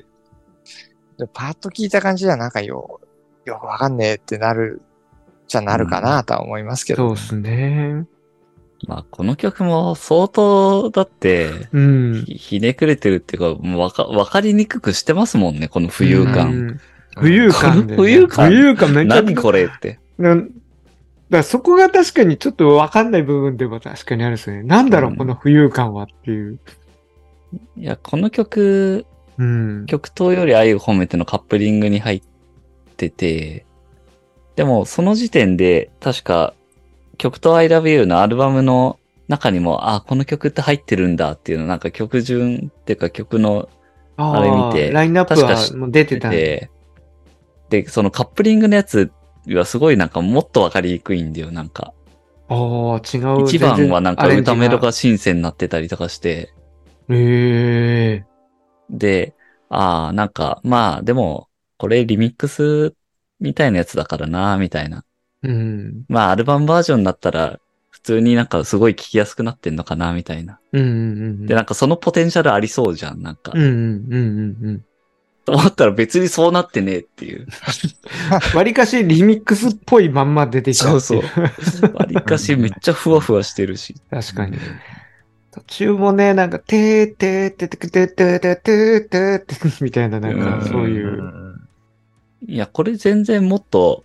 [1.18, 3.02] でパッと聞いた感じではなんかよ、
[3.46, 4.82] よくわかんねえってなる、
[5.48, 7.16] じゃなるかなとは思いますけど。
[7.16, 8.06] そうですね。
[8.88, 12.24] まあ、この曲も相当、だって、うん。
[12.26, 16.68] ひひねくれてるっていうか、もうわか、わかりにくくしてますもんね、この浮遊う感。
[16.68, 16.80] ん。
[17.16, 18.02] 浮遊感で、ね。
[18.02, 20.00] 浮遊感 浮遊感めっちゃ何これって。
[20.18, 20.58] なんだか
[21.38, 24.64] らそこが確かにちょっとわかんない部分でも確かにあるですね。
[24.64, 26.60] なんだろう、うんこの浮遊感はっていう。
[27.78, 29.06] いや、この曲、
[29.38, 29.86] うん。
[29.88, 32.22] 曲頭より愛を褒めてのカップリングに入っ
[32.96, 33.66] てて、
[34.56, 36.54] でもその時点で確か
[37.18, 43.70] 曲と I love you のアルバムの中にも、あ、この曲って入ってるんだっていうのなんか曲順っていうか曲の
[44.18, 46.32] ああれ見てラインナップ確か知はもう出てたん
[47.84, 47.90] で。
[47.90, 49.12] そのカップリングのやつ
[49.48, 51.94] はすごいなんかもっとわかりにくいんだよ、なんか。
[52.48, 53.44] ああ、違う。
[53.44, 56.54] 一番はなんか歌メロがシンセになってたりとかして。
[57.10, 58.26] へえ。
[58.90, 59.36] で、
[59.70, 61.48] ああ、なんか、まあ、でも、
[61.78, 62.96] これリミックス
[63.40, 65.04] みたいなやつだからな、みたいな。
[65.44, 66.06] うん。
[66.08, 67.60] まあ、アルバムバージョンだったら、
[67.90, 70.60] 普通になんかすごい聴きやすくなってんのかな、みたいな。
[70.72, 70.94] うんうんう
[71.44, 71.46] ん。
[71.46, 73.52] で、なんかそのポテンシャルありそうじゃん、なんか。
[73.56, 74.86] うんうんうんうんうん。
[75.46, 77.48] と思ったら別にそうなってねえっていう。
[78.56, 81.22] わりかしリミックスっぽいまんま出てきたっていそう
[81.94, 83.96] わりかしめっちゃふわふわしてるし。
[84.10, 84.58] 確かに。
[85.52, 91.56] 途中もね、なんか、てーてーてーてーてーてーてーてーてーてーみたいな、なんうんか、そういう。
[92.46, 94.04] いや、これ全然もっと、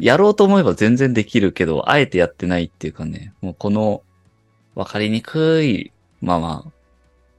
[0.00, 4.02] やろうと思えば全然できるけど、あえてやってないっていうかね、もうこの、
[4.74, 6.70] わかりにくい、まあまあ、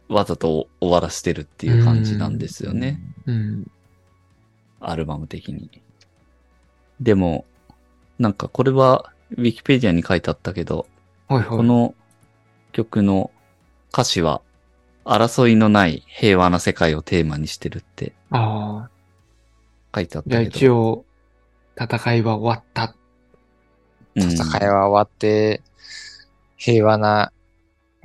[0.10, 3.00] わざと終わらせてるっていう感じなんですよね。
[3.26, 3.72] うん。
[4.80, 5.70] アルバム的に。
[7.00, 7.46] でも、
[8.20, 10.88] なんかこれは、ウィキペディアに書いてあったけど、
[11.28, 11.48] はいはい。
[11.50, 11.94] この
[12.72, 13.32] 曲の
[13.92, 14.42] 歌詞は、
[15.04, 18.90] 争いのない平和な世界をテーマにしてるってああ。
[19.96, 20.42] 書いてあったけど。
[20.44, 21.06] 一応、
[21.80, 22.96] 戦いは終わった。
[24.16, 25.62] うん戦いは終わって、
[26.56, 27.32] 平和な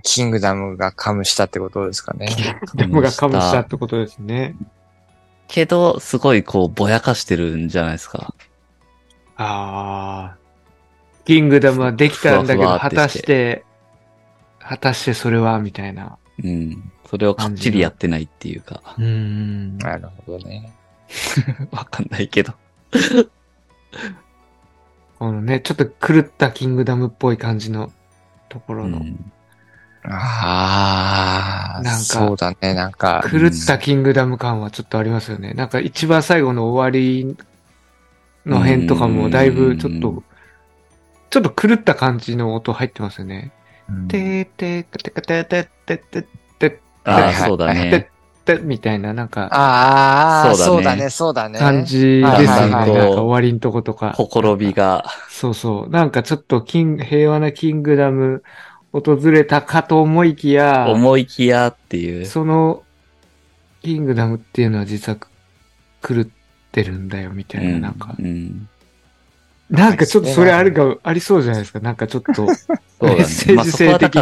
[0.03, 2.29] キングダムがカムしたってことですかね。
[2.75, 4.57] ダムがカムしたってことですね。
[5.49, 8.35] けど、すごいこう、ぼやかしてるんじゃないですか。
[9.37, 10.37] ああ。
[11.25, 13.65] キングダムはできたんだけど、ふわふわってして
[14.59, 16.19] 果たして、果たしてそれは、みたいな。
[16.43, 16.93] うん。
[17.09, 19.79] それをかっちりやってないっていうか、うん。
[19.79, 20.73] なるほどね。
[21.71, 22.55] わかんないけど。
[25.19, 27.93] このね、ちょっと狂ったキングダムっぽい感じの
[28.49, 28.99] ところの。
[28.99, 29.33] うん
[30.05, 33.25] ああ、なんか、そうだね、なんか。
[33.31, 35.51] 狂ったキングダム感はちょっとありますよね。
[35.51, 37.37] うん、なんか一番最後の終わり
[38.45, 40.23] の辺とかもだいぶちょっと、
[41.31, 43.53] ちょっと狂った感じの音入ってますよね。
[44.09, 46.27] てーてー、かてかてーてーてーてー
[46.59, 48.09] てーああ、そうだね。
[48.45, 49.49] てみたいな、なんか。
[49.53, 51.59] ああ、そうだね、そうだね。
[51.59, 52.47] 感じですね。
[52.47, 54.13] なんか終わりんとことか。
[54.13, 55.05] ほころびが。
[55.29, 55.91] そうそう。
[55.91, 58.43] なんかちょっとキン、平和なキングダム
[58.93, 62.27] 訪れたかと思いきや、思いきやっていう。
[62.27, 62.83] その
[63.83, 65.17] キングダムっていうのは実は
[66.07, 66.27] 狂っ
[66.71, 68.69] てるんだよみたいな、なんかう、ん。
[69.71, 71.81] なんかちょっとそれあるか、ありそうじゃないですか。
[71.81, 72.45] なんかちょっと。
[72.45, 72.53] メ
[73.17, 74.21] ッセージ性的に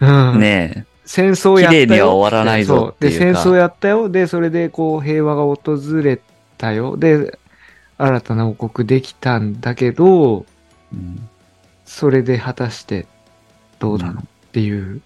[0.00, 0.08] うん。
[0.08, 1.82] だね、戦争やったよ。
[1.82, 4.08] 綺麗には終わらないぞで、戦争やったよ。
[4.08, 6.20] で、それでこう平和が訪れ
[6.56, 6.96] たよ。
[6.96, 7.38] で、
[7.98, 10.46] 新たな王国できたんだけど、
[10.92, 11.28] うん
[11.86, 13.06] それで果たして
[13.78, 15.00] どうなのっていう。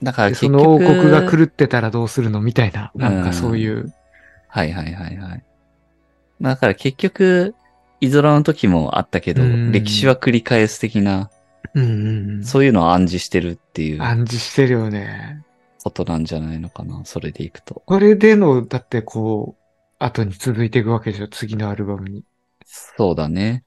[0.00, 2.90] でだから結局、その王国が狂ってたらどうするのみたいな。
[2.94, 3.92] なんかそういう。
[4.48, 5.44] はいはいはいはい。
[6.40, 7.54] だから結局、
[8.00, 11.30] イゾラの時もあったけど、うん歴史は繰り返す的な。
[12.42, 15.44] そういうのを暗示してるっていう暗示してるよね。
[15.84, 17.82] ことなんじゃないのかな、それでいくと。
[17.86, 19.60] これでの、だってこう、
[19.98, 21.28] 後に続いていくわけでしょ。
[21.28, 22.24] 次のアルバムに。
[22.64, 23.64] そうだね。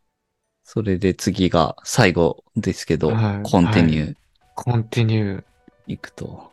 [0.63, 4.15] それで次が最後ですけど、はい Continue
[4.55, 5.43] Continue。
[5.87, 6.51] いくと。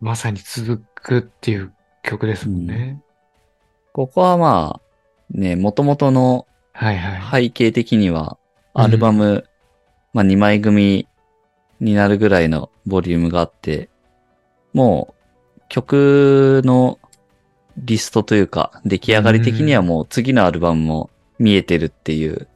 [0.00, 1.72] まさに続くっていう
[2.02, 3.00] 曲ですもんね。
[3.92, 4.80] ここはまあ、
[5.30, 7.44] ね、元々のはいはい。
[7.44, 8.36] 背景的には、
[8.74, 9.44] うんアルバム、
[10.12, 11.08] まあ2枚組
[11.80, 13.88] になるぐらいのボリュームがあって、
[14.72, 15.14] も
[15.58, 17.00] う曲の
[17.76, 21.10] リストというか、出来上がり的にはもう次のアルバムも
[21.40, 22.46] 見えてるっていう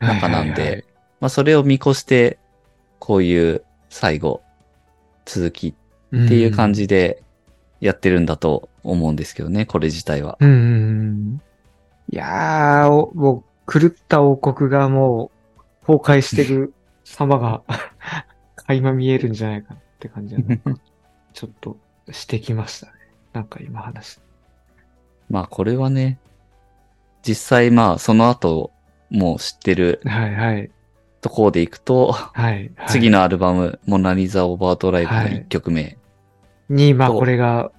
[0.00, 0.84] 中なんで、はいはいはい
[1.20, 2.38] まあそれを見越して、
[2.98, 4.42] こういう最後、
[5.26, 5.74] 続きっ
[6.10, 6.72] ていう感。
[6.72, 7.22] じで
[7.80, 10.36] やってるんだと思うんですけどね、これ自体は。
[10.40, 11.42] うんうんうん。
[12.10, 15.30] いやー、おもう、狂った王国がも
[15.82, 16.72] う、崩壊してる
[17.04, 17.62] 様が、
[18.56, 20.56] 垣間見えるんじゃないかなって感じがな
[21.32, 21.76] ちょっと
[22.10, 22.92] してきましたね。
[23.32, 24.20] なんか今話。
[25.28, 26.18] まあこれはね、
[27.22, 28.72] 実際まあその後
[29.10, 30.70] もう知ってるはいはい。
[31.20, 32.70] ところでいくと、はい。
[32.76, 35.98] はい次のアルバム、モナリザ・オーバードライブのはい1曲目、
[36.70, 37.72] に、まあとこれが、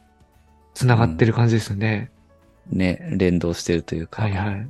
[0.74, 2.12] 繋がってる感じですね。
[2.70, 4.62] ね、連動してるというか、はいはい。
[4.62, 4.66] っ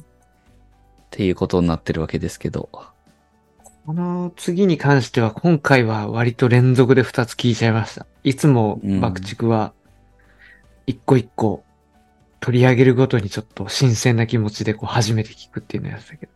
[1.10, 2.70] ていうことになってるわけですけど。
[3.86, 8.06] この次に関しては、今回は割と連続で2つ聞いちゃいました。
[8.24, 9.74] いつもうん爆竹は、
[10.88, 11.64] 一個一個
[12.40, 16.32] 取り上げるごとにちょっと新鮮な気持ちでこう初めて聞くっていうのやってたけど、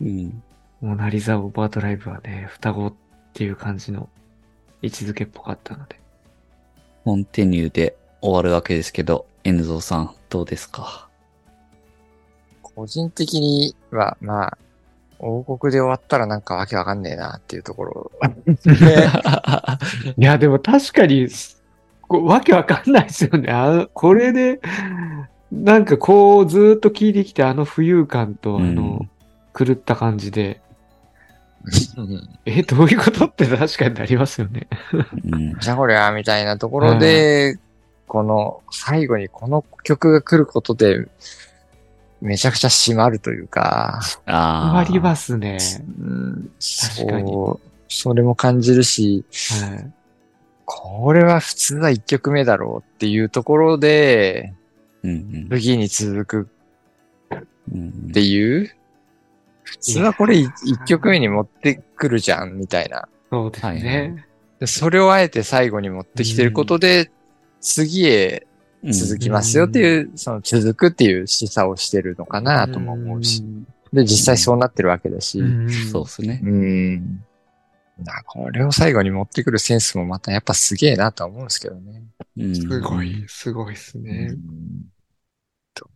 [0.00, 0.42] うん。
[0.80, 2.94] モナリザ・オーバードライブはね、双子っ
[3.32, 4.08] ていう感じの
[4.82, 6.00] 位置づけっぽかったので。
[7.04, 11.08] コンティニューで終わるわけですけど、N ゾーさん、どうですか？
[12.62, 14.58] 個人的には、まあ、
[15.20, 18.10] 王国で終わったらなんかわけわかんねえなっていうところ。
[20.16, 21.28] いや、でも確かに、
[22.02, 23.50] こうわけわかんないですよね。
[23.52, 24.60] あのこれで、
[25.52, 29.06] なんかこうずーっと聞いてきて、あの浮遊感と、あの、
[29.56, 30.60] 狂った感じで、
[32.44, 33.24] え、どういうこと？
[33.24, 34.68] って確かになりますよね。
[34.92, 35.58] うん。
[35.58, 37.58] じゃあこりゃ、みたいなところで、
[38.06, 41.08] この、最後にこの曲が来ることで、
[42.20, 44.78] めちゃくちゃ締まるというか、ああ。
[44.78, 45.58] ありますね。
[45.98, 46.50] うん、
[46.96, 49.24] 確かにそうそれも感じるし、
[49.60, 49.92] はい。
[50.64, 54.52] これは普通は1曲目だろうっていうところで、
[55.02, 56.48] うん次に続く
[57.72, 57.80] うん。
[57.80, 58.74] うんっていう、
[59.74, 63.08] 普通はこれ1曲目に持ってくるじゃん、みたいな。
[63.30, 64.26] そうですはいはね。
[64.60, 67.10] でそれをあえて最後に持ってきてることで、
[67.60, 68.46] 次へ
[68.92, 73.42] 続きますよっていう、その続くっていう示唆をしてるのかなとも思うし。
[73.92, 75.40] で、実際そうなってるわけだし。
[75.40, 76.40] うんそうですね。
[76.44, 77.24] うん。
[77.98, 82.02] なこれを最後に持ってくるセンスもまたやっぱすげえなとは思うんですけどね。
[82.36, 84.28] うんすごい、すごいですね。
[84.30, 84.94] うん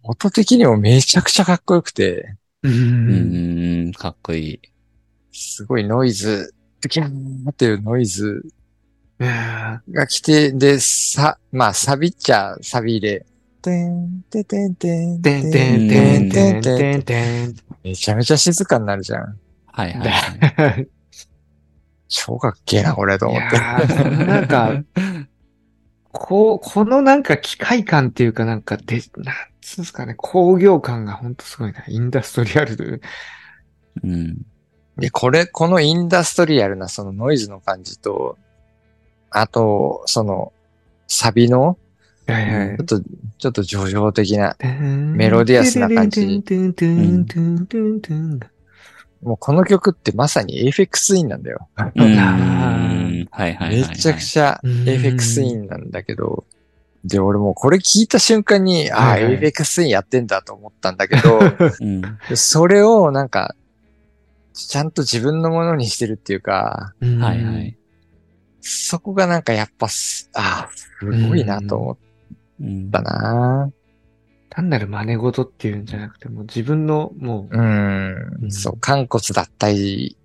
[0.02, 2.68] 音的にもめちゃくちゃかっこよくて、う。
[2.68, 4.60] うんん、かっこいい。
[5.32, 6.54] すごいノイズ、
[6.88, 8.42] キャーっていうノイズ
[9.18, 13.26] ねが来て、で、さ、まあ、サビっちゃサビで、
[13.60, 17.56] てん、ててんてん、てんてんてんてんてんてん。
[17.82, 19.38] めちゃめちゃ静かになるじゃん。
[19.66, 20.88] はいはいはい。
[22.08, 23.58] 超かっけえな、これ、とい思って。
[24.24, 24.82] なんか、
[26.12, 31.84] こう、このなんか機械感っていうかなんかで、なんつうんですかね、工業感がほんとすごいな。
[31.86, 33.00] インダストリアルで。
[34.02, 34.46] うん。
[34.96, 38.36] で、これ、このインダストリアルなそのノイズの感じと、
[39.30, 40.52] あと、その、
[41.06, 41.78] サビの、
[42.26, 43.00] はいはいちょっと、
[43.38, 48.40] ちょっと叙情的な、メメロディアスな感じうん
[49.22, 51.68] もうこの曲ってまさに AFX インなんだよ。
[51.76, 53.80] はいはい。
[53.80, 56.44] めちゃくちゃうん AFX インなんだけど、
[57.04, 61.40] で、俺もうこれ聞いた瞬間に、ああ、はいはい AFX インやってんだと思ったんだけど、
[61.80, 62.02] うん。
[62.36, 63.54] それをなんか、
[64.52, 67.76] ちゃんと自分のものにしてるっていうか、はいはい。。
[68.60, 71.96] そこがなんかやっぱす、ああ、すごいなと思っ
[72.60, 73.70] うんたな。
[74.58, 78.50] 単なる真似事っていうんじゃなくて、もう自分の、もう、うん、うん。
[78.50, 80.16] そう、肝骨脱退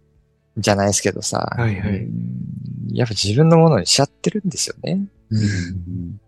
[0.57, 1.97] じゃないですけどさ、はいはい。
[1.97, 2.87] うん。
[2.91, 5.05] やっぱ自分のものにしちゃってるんですよね。
[5.29, 6.19] うん。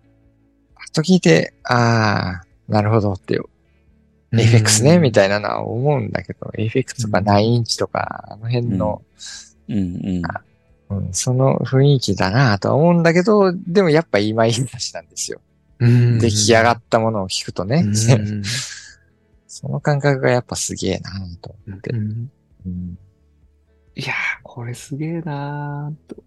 [0.93, 3.41] と聞いて、ああ、なるほどって、う。
[3.41, 4.39] ん。
[4.39, 9.01] AFX ね、みたいなのは思うんだけど、AFX とか9インチとか、あの辺の、
[9.67, 9.77] うん。
[9.77, 10.21] うん。
[10.89, 11.09] うん。
[11.11, 15.41] その雰囲気だなとは思うんだけど、でもやっぱ今いい話なんですよ。
[15.79, 17.95] うん出来上がったものを聞くとね、うん
[19.47, 21.11] その感覚がやっぱすげえな
[21.41, 21.91] と思って、
[23.95, 26.21] いやー、これすげえなーと。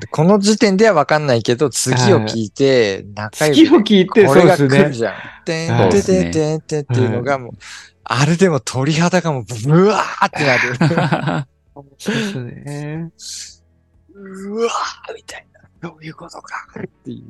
[0.00, 4.84] でこの時点ではわかんないけど、次を聞いて、仲良く次を聞いて、これがそうですね。
[4.84, 5.14] 来るじゃん。
[5.44, 7.52] てんててんてんてんっていうのがもう、
[8.04, 11.46] あれでも鳥肌がもうブワーってなる。
[11.98, 13.10] そうですね。
[14.16, 15.59] うわーみたいな。
[15.80, 16.66] どういうことか。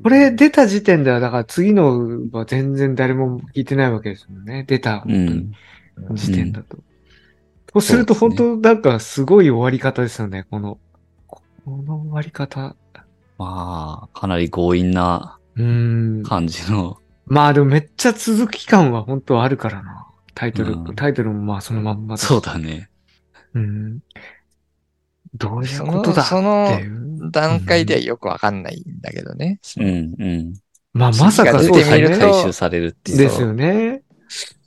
[0.03, 4.65] これ出た時点では、だから次のは全然誰も聞いてないわけですもんね。
[4.67, 5.53] 出たうん。
[6.15, 6.79] 時点だと。
[7.73, 10.79] そうすると本当なんかすごい終わり方ですよね、この。
[11.29, 11.41] こ
[11.87, 12.75] の終わり方。
[13.39, 15.39] まあ、かなり強引な。
[15.57, 16.99] 感じの。
[17.27, 20.07] まあでもめっちゃ続く期間は本当あるからな。
[20.35, 22.91] タイトル、うんタイトルもまあそのまんまだしそうだね。
[23.55, 24.01] うん。
[25.35, 27.01] どういうことだそのっていう。
[27.31, 29.61] 段階ではよくわかんないんだけどね。
[29.77, 29.91] うんう
[30.25, 30.55] ん。
[30.93, 32.33] まあまさかそうです次が出てみるとね。
[32.33, 33.19] 回収されるっていう。
[33.19, 34.03] ですよね。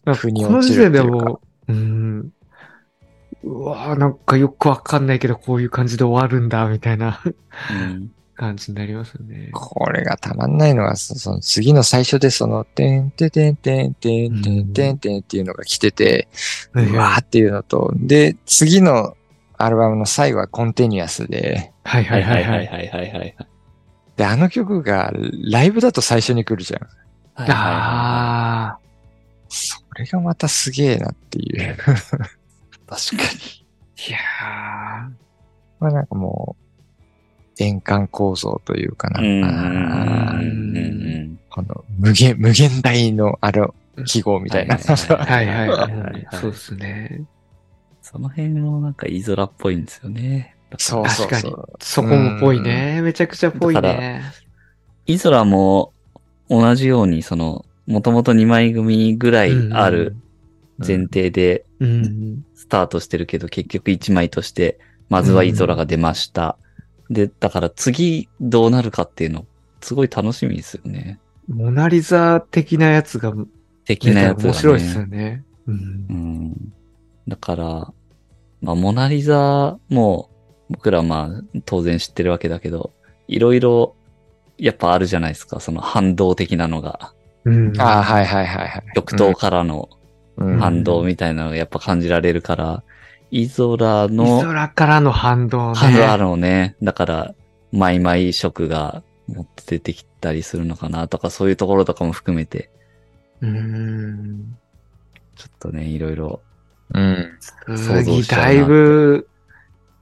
[0.06, 2.34] まあ腑にこの時落ちるっていうか点でもう、うん。
[3.44, 8.12] うわぁ、なんかよくわかんないけど、こういう感じで終わるんだ、みたいなうん。
[8.36, 9.50] 感じになりますよね。
[9.54, 16.28] これがたまんないのが、そその次の最初でその、てんててんてんてんてんてんてんっていうのが来てて、
[16.74, 19.16] うわーっていうのと、で、次の
[19.66, 23.36] アルバムの最後はコンティニュアスで、はいははいいはいいはいいはいはいはい。
[24.16, 25.12] で、あの曲が
[25.50, 26.82] ライブだと最初に来るじゃん。
[27.36, 28.80] はいはいはあ
[29.50, 31.74] それがまたすげえなっていう。
[31.74, 31.96] い確か
[32.88, 32.98] に。
[33.98, 34.10] ー。
[34.10, 34.18] いや
[35.80, 36.64] まあなんかもう、
[37.60, 39.20] 円環構造というかな
[41.50, 44.76] この無限、無限大のあの記号みたいな。
[44.76, 45.18] はいー。
[45.18, 46.28] はいはい。
[46.40, 47.22] そうですね。
[48.14, 50.56] その辺もなんか言いづらっぽいんですよね。
[50.78, 53.02] そうそう確かにそこもぽいね。
[53.02, 54.22] めちゃくちゃぽいね。
[55.06, 55.92] イゾラも
[56.50, 60.16] 同じように、その、もともと2枚組ぐらいある
[60.80, 62.46] 前提でうん。
[62.56, 66.58] スタートしてるけど、結局1枚として、まずはイゾラが出ました。
[67.10, 69.46] で、だから次どうなるかっていうの、
[69.82, 71.20] すごい楽しみですよね。
[71.50, 73.34] モナリザ的なやつが
[73.86, 74.50] 的なやつが、ね。
[74.50, 75.44] 面白いですよね。
[75.68, 75.76] うん
[76.10, 76.14] う。
[76.14, 76.74] ん。
[77.28, 77.94] だから、
[78.64, 80.30] まあ、モナリザも、
[80.70, 82.94] 僕らまあ、当然知ってるわけだけど、
[83.28, 83.96] いろいろ、
[84.58, 87.14] やっぱあるじゃないですか、その反動的なのが。
[87.44, 87.80] うん。
[87.80, 88.84] ああ、はいはいはいはい。
[88.96, 89.90] 極東からの
[90.38, 92.84] うん反動みたいなのがやっぱ感じられるから、
[93.30, 95.76] イゾライのゾラからの反動ね。
[95.76, 96.76] 反動あるのね。
[96.82, 97.36] だから、
[97.72, 102.70] マイマイ色がもっと出てきたりするのかなとか、そういうところとかも含めて、
[103.42, 104.56] うん。
[105.36, 106.42] ちょっとね、いろいろ。
[106.94, 107.40] うん。
[107.78, 109.28] 次、だいぶ、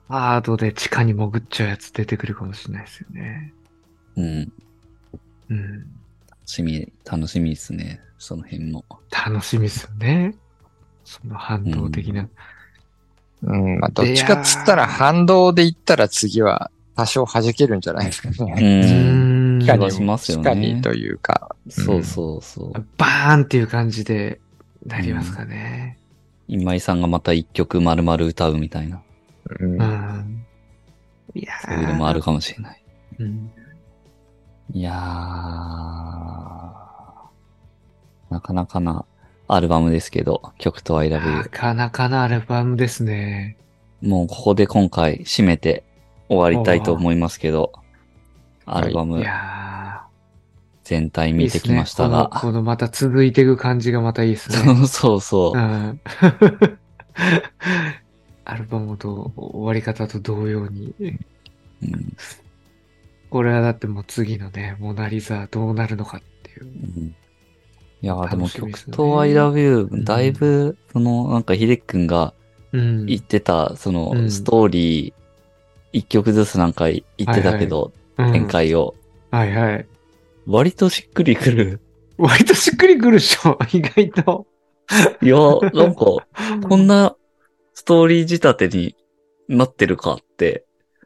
[0.09, 3.53] ハードで地下に潜っちゃうやつ出てくるかもしれないですよね。
[4.17, 4.51] うん。
[5.49, 5.79] うん。
[5.79, 5.85] 楽
[6.45, 8.01] しみ、楽しみですね。
[8.17, 8.83] その辺も。
[9.09, 10.35] 楽しみですよね。
[11.05, 12.27] その反動的な。
[13.43, 13.79] うん。
[13.79, 18.81] まあ、どっちかっつったら反動で言ったら次は多少弾けるんじゃないですかうね。
[18.83, 19.57] ん。
[19.57, 21.55] ん地下に気がしますよね地下にというか。
[21.69, 22.85] そうそうそう。
[22.97, 24.41] バーンっていう感じで
[24.85, 25.97] なりますかね。
[26.51, 29.01] 今井さんがまた一曲丸々歌うみたいな、
[29.61, 30.43] うん。
[31.33, 32.83] いやそういうのもあるかもしれない。
[33.19, 33.49] うん。
[34.73, 34.95] いやー、
[38.29, 39.05] なかなかな
[39.47, 43.55] アルバムですけど、曲と I な love かなかなアルバムですね。
[44.01, 45.85] もうここで今回締めて
[46.27, 47.71] 終わりたいと思いますけど、
[48.65, 49.90] アルバいムや
[50.91, 51.33] 全体ー。
[51.33, 54.57] 見てきましたが、いいねこの、このまた続いていく感じがまたいいですね。
[54.87, 55.57] そうそう。
[58.43, 60.93] アルバムと終わり方と同様に。
[60.99, 62.15] うん
[63.29, 66.65] これはだってもう次のね、モナリザどうなるのかっていう。
[66.65, 67.15] うん
[68.01, 72.33] いやーでも曲と I love you ん、だいぶ、その、なんか、ひでっくんが
[72.73, 73.05] うん。
[73.05, 75.13] 言ってた、その、うんストーリー、
[75.93, 78.47] 一曲ずつなんか言ってたけど、うん展。
[78.47, 78.95] 開を、
[79.29, 79.85] はいはい。
[80.47, 81.81] 割としっくりくる。
[82.17, 84.47] 割としっくりくるでしょ、 意外と。
[85.21, 86.05] いやー、なんか、
[86.67, 87.15] こんな
[87.73, 88.95] ストーリー仕立てに
[89.47, 90.65] なってるかって、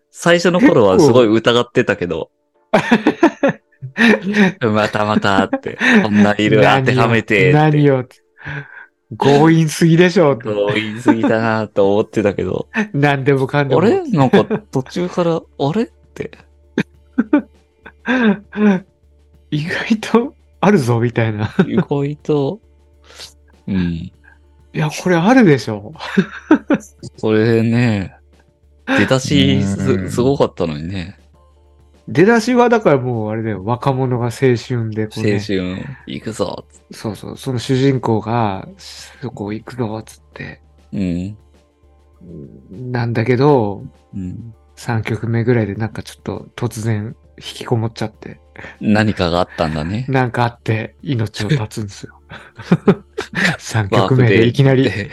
[0.09, 2.31] 最初の頃はすごい疑ってたけど、
[4.61, 8.03] またまたって、こんないる当てはめてって、何を、
[9.17, 10.39] 強引すぎでしょ。
[10.43, 13.81] そう言い過ぎたなと思ってたけど、何でもかんでも。
[13.81, 14.01] あれ？
[14.09, 15.83] なんか途中から、あれ？
[15.83, 16.31] って。
[19.55, 21.53] 意外とあるぞ、みたいな。
[21.67, 22.59] 意外と、
[23.67, 23.75] うん。
[23.75, 24.11] い
[24.73, 25.93] や、これあるでしょ。
[27.17, 28.15] それね、
[28.85, 31.17] 出だしうんす、すごかったのにね。
[32.07, 36.65] 出だしはだからもうあれだよ、若者が青春でね、青春、行くぞ。
[36.91, 40.61] そうそう、その主人公が、そこ行くぞ、つって。
[40.91, 41.37] うん。
[42.91, 43.83] なんだけど、
[44.13, 44.53] うん。
[44.75, 48.39] 3曲目ぐらいでなんかちょっと突然引きこもっちゃって、
[48.79, 50.05] 何かがあったんだね。
[50.09, 52.19] なんかあって命を絶つんですよ。
[53.59, 55.09] 3曲目でいきなり、で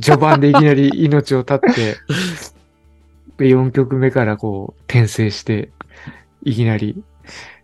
[0.00, 1.96] 序盤でいきなり 命を絶って、
[3.38, 5.70] で4曲目からこう転生して、
[6.42, 7.02] いきなり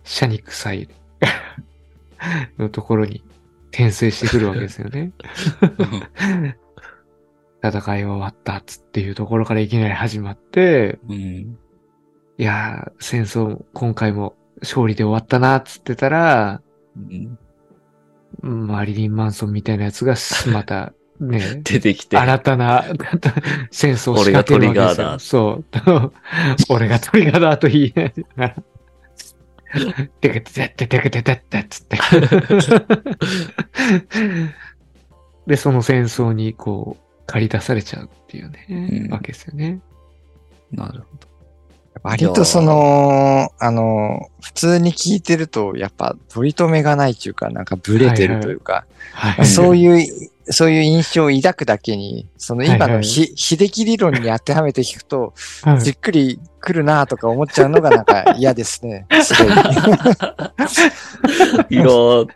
[0.05, 0.89] シャニクサイ
[2.59, 3.23] のところに
[3.71, 5.13] 転生してくるわけですよね。
[7.65, 11.59] 戦いは終わったっつっていうところからいきなり始まって、うん。
[12.39, 16.63] いやー、戦争今回も勝利で終わったなっつってたら、
[16.97, 17.39] うん
[18.41, 20.15] マリリン・マンソンみたいなやつが
[20.53, 22.17] また ね、出てきて。
[22.17, 22.85] 新たな
[23.71, 25.63] 戦争を仕掛けるわけですよ。
[25.69, 26.13] 俺がトリガーだそう。
[26.69, 28.57] 俺がトリガーだと言いながら。
[30.21, 31.99] てけててててけててってつって。
[35.47, 39.81] で、その戦争にこう、借り出されちゃうっていうね、うんわけですよね。
[40.73, 41.17] なるほ
[42.03, 49.47] 割とその、あの、普通に聞いてると、やっぱ取り留めがないというか、なんかブレてるというか、はい。
[49.47, 50.09] そういう、
[50.51, 55.33] そういう印象を抱くだけに、その今はいはいのひ、秀樹理論に当てはめて聞くと、
[55.63, 59.07] はいじっくり来るなとか思っちゃうのがなんか嫌ですね。
[59.23, 59.55] すごい。
[59.55, 59.63] ど。
[61.71, 62.27] いやー、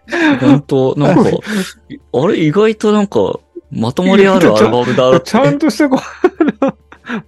[0.40, 1.30] ほんと、なんか、
[2.12, 3.40] あれ意外となんか、
[3.70, 5.18] まとまりあるアルバムだ。
[5.20, 6.00] ちゃんとしたこう、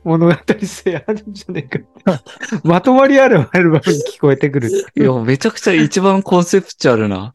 [0.05, 2.23] 物語性あるんじゃねえか。
[2.65, 4.71] まとまりあるアルバムに聞こえてくる。
[4.71, 7.33] いや、めちゃくちゃ一番コンセプチュアルな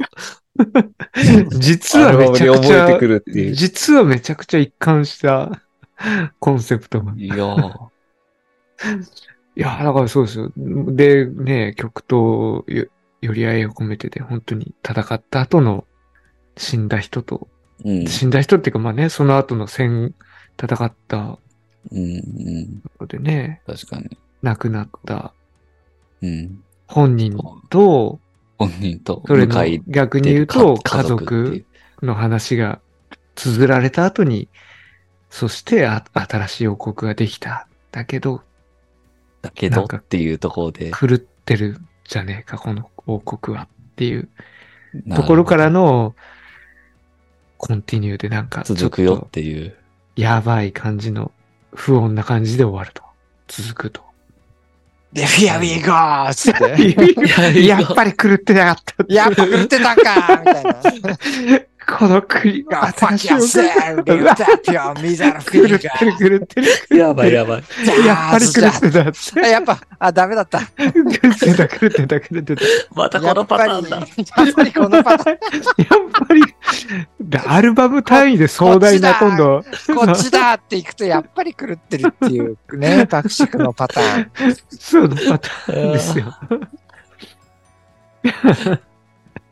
[1.58, 3.54] 実はめちゃくちゃ覚えてく、るっていう。
[3.54, 5.62] 実はめちゃくちゃ一貫した
[6.40, 7.14] コンセプトが。
[7.16, 7.90] いやー、
[9.56, 10.52] いや、だからそうですよ。
[10.56, 12.88] で、ね、曲とよ
[13.22, 15.86] 寄り合いを込めてて、本当に戦った後の
[16.58, 17.48] 死んだ人と、
[17.86, 18.08] うん。
[18.08, 20.14] 死んだ人っていうかまあね、その後の戦、
[20.62, 21.40] 戦った
[21.92, 22.84] うん、うん。
[23.00, 24.18] のでね、確かに。
[24.42, 25.34] 亡くなった
[26.22, 26.64] うん。
[26.88, 27.38] 本人
[27.70, 28.20] と、
[28.58, 31.66] 本人とそれかい逆に言うと、か家家族。
[32.04, 32.80] の話が
[33.36, 34.50] 綴られた後に、
[35.30, 37.68] そしてあ新しい王国ができた。
[37.92, 38.42] だけど、
[39.42, 40.92] だけどっていうところで。
[40.92, 44.30] 狂ってるじゃねえか、この王国はっていう
[45.06, 46.16] なところからの、
[47.58, 49.76] コンティニューでなんか、ちょっ続くよっとていう。
[50.16, 51.32] やばい感じの、
[51.76, 53.04] 不穏な感じで終わると。
[53.48, 54.02] 続くと。
[55.12, 56.34] で、Here we go!
[56.34, 57.66] つって。
[57.68, 59.14] やっぱり狂ってなかった。
[59.14, 60.80] やっぱ狂ってたかみたいな。
[61.88, 64.04] この国、Go 新しい王国 yourself!
[64.04, 66.06] Lift up your miserable 狂って!
[66.30, 66.98] る、狂ってる。
[66.98, 67.64] やばいやばい。
[68.06, 69.42] やっぱり狂ってたって。
[69.42, 70.60] あやっぱ、あ、ダメだった。
[70.60, 72.62] 狂ってた、狂ってた、狂ってた。
[72.94, 73.98] またこのパターンだ。
[73.98, 75.38] やっぱりこのパターン。
[75.38, 76.44] やっぱり、
[77.20, 79.64] でアルバム単位で壮大な今度、
[79.96, 84.56] こっちだって行くとやっぱり狂ってるっていうね、 爆竹のパターン。
[84.70, 86.34] そうのパターンですよ。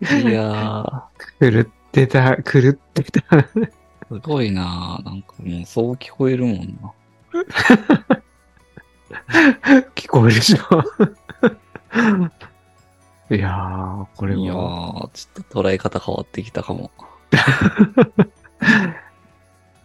[0.02, 1.04] いや
[1.40, 3.20] 狂 ってた、狂ってた。
[3.38, 3.72] ー、
[4.08, 6.94] すごいなーなんかもうそう聞こえるもんな。
[9.96, 10.58] 聞こえるでしょ。
[13.34, 16.92] いやー、これいやは、ー、ちょっと捉え方変わってきたかも。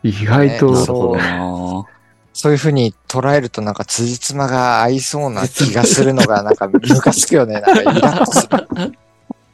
[0.03, 1.97] 意外と、ねそうなるほどな
[2.37, 7.55] そういう風に捉えるとなんか辻褄が合いそうな気がするのがなんかムカつくよね。
[7.55, 8.93] なんかイラッとする。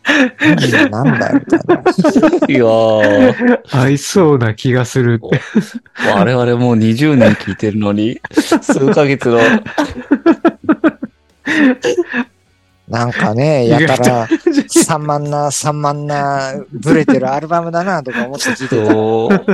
[0.04, 1.74] 何なんだよ、みたいな。
[1.76, 5.20] ーいやー、合いそうな気がする。
[6.14, 9.42] 我々もう20年聞いてるのに、数ヶ月の、い
[12.88, 14.28] なんかね、やたら
[14.68, 18.76] 散漫な、散漫な、ブレてるアルバムだなとか思って聞いて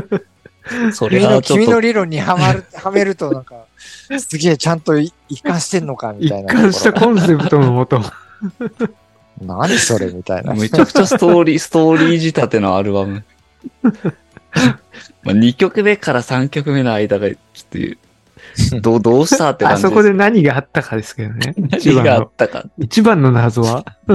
[0.08, 0.92] たら。
[0.92, 3.66] それ君のはちょっと、君の理論にはまる、はめるとなんか、
[4.18, 6.54] すげえちゃんとい一貫してんのかみ一たいな。
[6.54, 8.02] 貫したコンセプトのもと。
[9.42, 10.54] 何それみたいな。
[10.54, 13.24] めちゃくちゃストーリー、 ストーリー仕立てのアルバム。
[15.22, 17.38] まあ2曲目から3曲目の間が、ちょっ
[17.70, 21.54] と、どう、どうしたって感じあそこで何があったかですけどね。
[21.76, 22.64] 一何があっ番の、たか。
[22.78, 23.84] 一番の謎は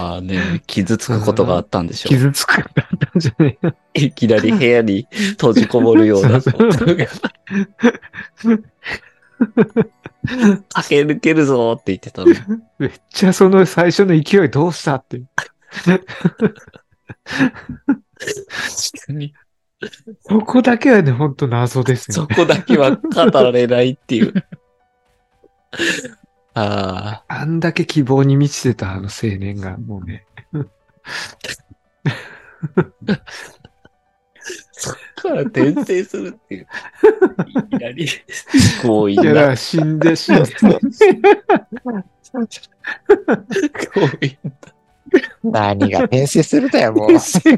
[0.00, 2.10] まあね、傷つくことがあったんでしょう。
[2.10, 3.58] 傷つくだったんじゃね
[3.94, 7.06] えいきなり部屋に閉じこもるようなそうことが。
[10.74, 12.32] 駆け抜けるぞって言ってたの。
[12.78, 15.22] めっちゃその最初の勢いどうしたって。
[15.84, 16.04] 確
[19.06, 19.34] かに。
[20.22, 22.34] そこだけはね、ほんと謎ですよね。
[22.34, 24.32] そこだけは語られないっていう。
[26.54, 30.26] ああ、あんだけ希望に満ちてたあの青年が、もうね。
[34.82, 36.66] そっから転生するっていう。
[37.46, 38.08] いきなり、
[38.80, 40.44] 強引いや、な、ら死んで死んで。
[40.44, 40.72] 強
[44.20, 44.36] 引
[45.44, 47.12] 何が転生するだよ、もう。
[47.12, 47.56] 転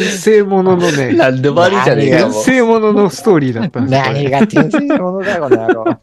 [0.00, 5.84] 生もののね、なんでもありじゃねえか転生もののストーリーだった何が転生ものだよ、この野郎。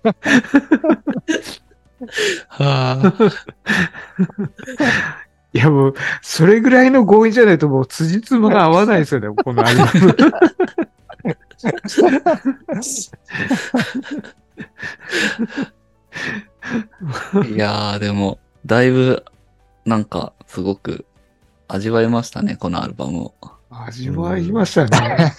[2.47, 3.13] はあ、
[5.53, 10.01] いやもう、それぐらいの強引じゃないともう辻褄が合わないですよね、 このアルバム。
[17.47, 19.25] いやー、でも、だいぶ、
[19.85, 21.05] なんか、すごく、
[21.67, 23.33] 味わえましたね、このアルバムを。
[23.69, 25.33] 味わいましたね。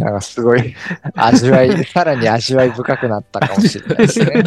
[0.00, 0.74] なんかすごい、
[1.14, 4.44] 味わい、さらに味わい深くなったかもしれないですね。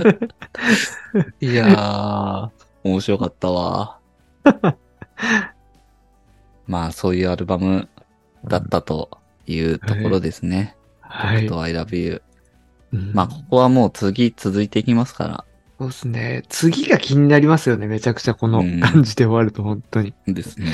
[1.42, 2.50] いやー、
[2.84, 4.01] 面白かったわ。
[6.68, 7.90] まあ、そういうアルバム
[8.46, 9.10] だったと
[9.46, 10.76] いうところですね。
[11.02, 11.48] はい。
[11.48, 12.22] と I love you.
[12.94, 15.46] うんまあ、ここはもう次続いていきますから。
[15.80, 16.44] そうですね。
[16.50, 17.88] 次が気になりますよね。
[17.88, 20.14] めちゃくちゃこのうん感じで終わると、本当に。
[20.28, 20.72] ですね。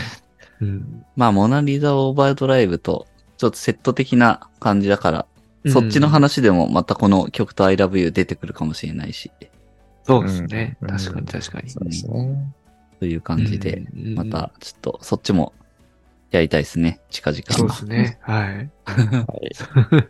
[0.62, 1.06] うん。
[1.16, 3.08] まあ、モナリザオーバードライブと、
[3.38, 5.26] ちょっとセット的な感じだから、
[5.68, 9.32] そっちの話でもまたこの曲と I love you 出てくるかもしれないし、
[10.04, 10.78] そうですね。
[10.82, 11.70] うん確かに確かに。
[11.70, 12.54] そうですね。
[13.00, 14.26] という感じで、うんま。
[14.26, 15.54] たちょっとそっちも
[16.32, 17.44] やりたいですね、近々。
[17.50, 18.20] そうですね。
[18.22, 18.70] はい。
[18.86, 19.34] は
[20.04, 20.08] い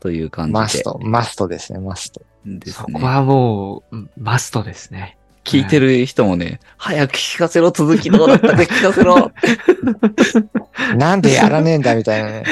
[0.00, 0.58] という感じで。
[0.58, 2.22] マスト、マストですね、マスト。
[2.44, 2.86] ですね。
[2.92, 5.16] そこはもう、うんマストですね。
[5.44, 9.32] 聞いてる人もね、早く聞かせろ、続きどうだったか聞かせろ。
[10.96, 12.44] なんでやらねえんだみたいなね。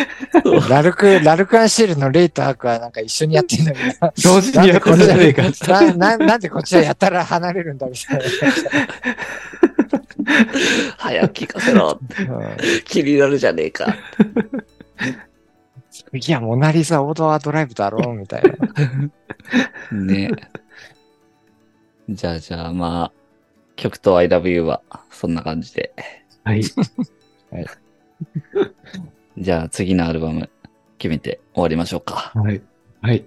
[0.68, 4.12] ラルク、ラルクアンシールのレイとアークはなんか一緒にやってんだけど。
[4.22, 8.20] 同時にやってんじゃねえかな、な、なんでこっちはやたら離れるんだみたい
[10.98, 12.00] 早く聞かせろ。
[12.84, 13.94] 気になるじゃねえか。
[16.12, 18.42] 次はモナリザオードアドライブだろうみたい
[19.90, 19.98] な。
[19.98, 20.30] ね。
[22.10, 23.12] じゃあじゃあまあ、
[23.76, 25.94] 曲と I love you はそんな感じで。
[26.44, 26.62] はい。
[29.38, 30.50] じゃあ次のアルバム
[30.98, 32.32] 決めて終わりましょうか。
[32.34, 32.60] はい。
[33.00, 33.24] はい。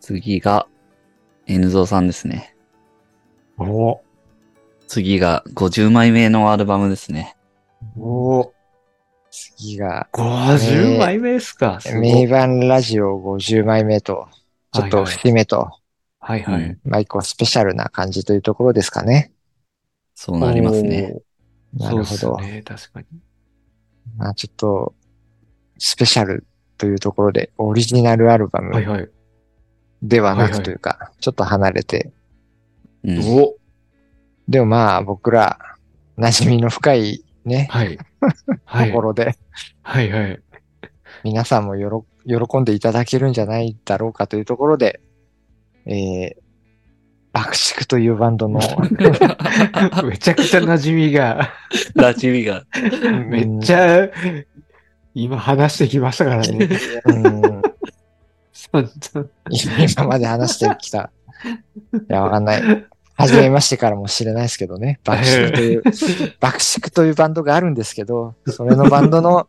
[0.00, 0.66] 次が
[1.46, 2.54] N ゾーさんですね。
[3.58, 4.00] お
[4.86, 7.36] 次が50枚目のアルバムですね。
[7.98, 8.52] お
[9.30, 11.78] 次が、50枚目ですか。
[12.00, 14.28] 名盤ラジオ50枚目と、
[14.72, 15.77] ちょっと節目と、
[16.28, 16.62] はいはい。
[16.62, 19.32] うんまあ一個スペシャルな感じというところですかね。
[20.14, 21.16] そうなりますね。
[21.72, 22.36] なるほど。
[22.36, 22.62] ね。
[22.66, 23.06] 確かに。
[24.18, 24.94] まあちょっと、
[25.78, 29.08] スペシャルというところで、オリジナルアルバムはいはい。
[30.02, 32.12] ではなはいはいくというか、ちょっと離れて、
[33.04, 33.20] うん。
[33.20, 33.54] お
[34.48, 35.58] でもまあ僕ら、
[36.18, 37.98] 馴染みの深いね、はい。
[38.66, 39.00] はいとこ。
[39.00, 39.38] ろで、
[39.80, 40.42] はいはい。
[41.24, 45.00] 皆さんもよろ喜んでいただけるんじゃないだろうかというところで、
[45.88, 46.48] えー、
[47.32, 48.60] 爆竹というバンドの、
[50.04, 51.50] めちゃくちゃ馴染みが、
[51.94, 52.64] ラチビが。
[53.26, 54.10] めっちゃ、
[55.14, 56.68] 今話してきましたからね。
[59.96, 61.10] 今まで話してきた。
[61.94, 62.86] いや、わかんない。
[63.14, 65.00] 初めましてからもしれないですけどね。
[65.04, 65.82] 爆竹という、
[66.38, 69.48] 爆竹というバンドがあるんですけど、それのバンドの、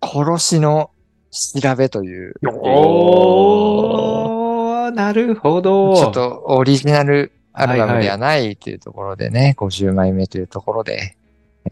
[0.00, 0.90] 殺しの
[1.30, 4.41] 調べという、おー、
[4.90, 5.96] なるほど。
[5.96, 11.16] ちょっとオリジナルアルバムではないというところでね、50枚目というところで、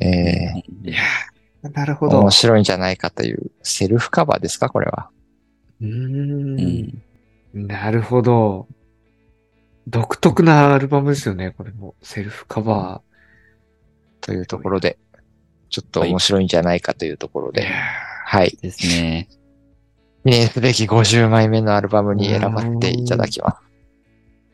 [0.01, 2.21] えいやーなるほー、ど。
[2.21, 5.11] 面白いんじゃないかという、セルフカバーですか、これは。
[5.81, 5.89] うー。
[7.55, 7.67] うんん。
[7.67, 8.67] なるほど。
[9.89, 11.95] 独特なアルバムですよね、これも。
[12.03, 13.03] セルフカバ
[14.21, 14.99] というところで、
[15.69, 17.53] ちょっと面白いんじゃないかというところー。
[17.53, 17.67] で、
[18.25, 18.57] はい。
[18.63, 19.29] ですね。
[20.25, 23.57] 記念すべき50枚目のアルバムに選ばせていただきます。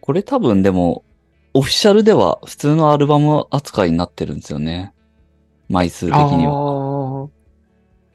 [0.00, 1.04] これ多分でも、
[1.54, 4.92] オフィシャルでは普通のアルバム扱いになってるんですよね。
[5.68, 7.28] 枚数的には。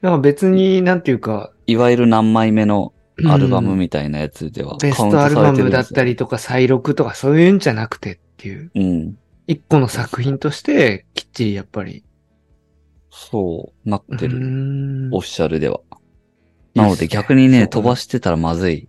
[0.00, 2.92] なんか別になんていうか、いわゆる何枚目の
[3.28, 9.18] アルバムみたいなやつではベスカウントされてるんですよトアルバムだったりとか、再録とかそういうんじゃなくてっていう、うん。
[9.46, 12.04] 一個の作品として、きっちりやっぱり。
[13.10, 15.10] そう、なってうる。
[15.12, 15.80] オフィシャルでは。
[16.74, 18.88] なので逆にね、そう飛ばしてたらまずい。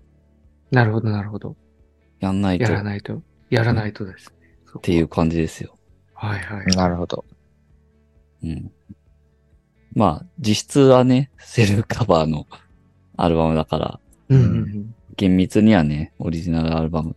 [0.71, 1.55] なるほど、なるほど。
[2.19, 3.21] やんないとやらっないと。
[3.49, 4.55] やらないとですね。
[4.77, 5.07] っていう。
[5.07, 5.77] 感じですよ。
[6.13, 6.65] はいはい。
[6.75, 7.25] なるほど。
[8.43, 8.71] うん。
[9.93, 12.47] まあ、実質はね、セルフカバーの
[13.17, 14.95] アルバムだから、うんうんうん。
[15.15, 17.15] 厳密にはね、オリジナルアルバム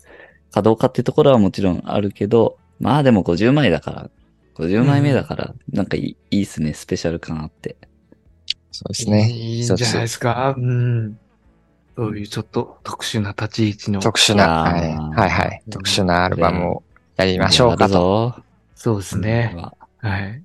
[0.50, 4.10] かどうかってところはもちろんあるけど、まあでも50枚だから、
[4.56, 7.76] 50枚目だから、なんかいい,、いいっすね、スペシャル感あって。
[8.76, 9.30] そうですね。
[9.30, 10.54] いいんじゃないですか。
[10.56, 11.18] うん。
[11.96, 14.00] そういうちょっと特殊な立ち位置の。
[14.00, 15.62] 特殊な、はい、はいはい。
[15.70, 16.82] 特殊なアルバムを
[17.16, 17.94] やりましょうかと。
[17.94, 18.36] ぞ。
[18.74, 19.54] そうですね。
[19.56, 20.44] ははい。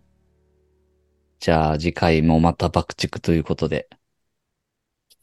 [1.41, 3.89] じゃあ次回もまた爆竹ということで、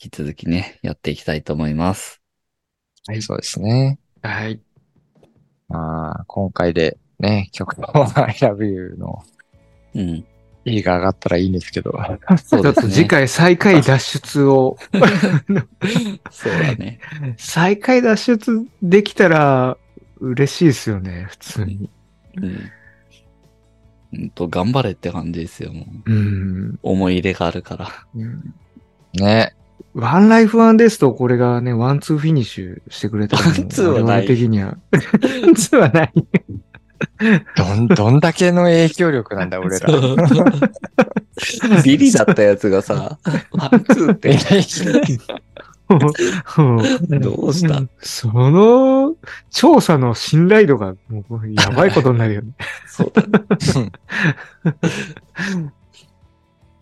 [0.03, 2.21] 引き続きね、やっていきたいと思います。
[3.07, 3.99] はいそうですね。
[4.21, 4.61] はい。
[5.69, 7.89] まあ、今回でね、曲の
[8.21, 9.25] I love you の
[9.95, 10.27] うん。
[10.65, 11.93] いいが上がったらいいんですけど。
[11.93, 12.63] そうですね。
[12.63, 13.07] ちょっと次。
[13.07, 14.77] 回最下位脱出を、
[16.31, 17.01] そうだね。
[17.37, 19.77] 最下位脱出できたら
[20.21, 21.91] 嬉しいですよね、普通に。
[22.37, 22.71] うん。
[24.15, 26.13] うんと、頑張れって感じですよ、もう。
[26.13, 26.79] うん。
[26.83, 27.89] 思い入れがあるから。
[29.15, 29.55] ね。
[29.95, 34.77] One Life, One Death と、これがね、ワンツーフィニッシュしてくれたワンツーはない的には。
[34.93, 36.13] ワンツーはない。
[37.57, 39.89] どん、どんだけの影響力なんだ、 俺ら。
[41.85, 43.19] ビリだったやつがさ、
[43.53, 44.31] ワンツーって、
[47.19, 47.83] どうした？
[48.01, 49.15] その、
[49.51, 52.53] 調査の信頼度が、もう、やばいことになるよね。
[52.87, 53.29] そうだね。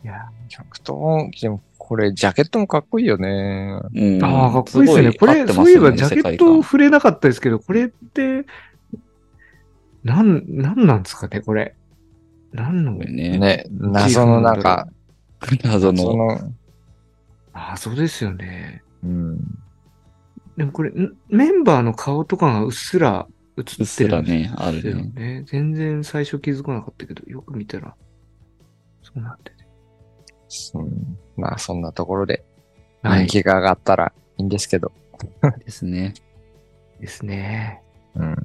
[0.04, 3.80] いや曲と、でもこれ、ジャケットもかっこいいよね。
[3.94, 5.12] うんああ、かっこいいですね。
[5.12, 8.44] これ、そういえばジャケット触れなかったですけど、これって、
[10.06, 11.74] なん、なんなんですかね、これ。
[12.52, 13.38] なんの、ね。
[13.38, 13.66] ね。
[13.70, 14.88] 謎のなんか、
[15.64, 16.32] 謎の、その、
[17.52, 18.84] ああ、そうですよね。
[19.02, 19.38] うん。
[20.56, 23.26] でもこれ、んメンバーの顔とかがうっすら
[23.58, 25.12] 映ってるうっすらね、あるね。
[25.12, 25.44] ね。
[25.48, 27.96] 全然最初気づかなかったけど、よく見たら、
[29.02, 29.66] そうなってて。
[30.74, 32.44] うんまあ、そんなところで、
[33.02, 33.26] はい。
[33.26, 34.92] 人気が上がったらいいんですけど。
[35.64, 36.14] ですね。
[37.00, 37.82] ですね。
[38.14, 38.36] うん。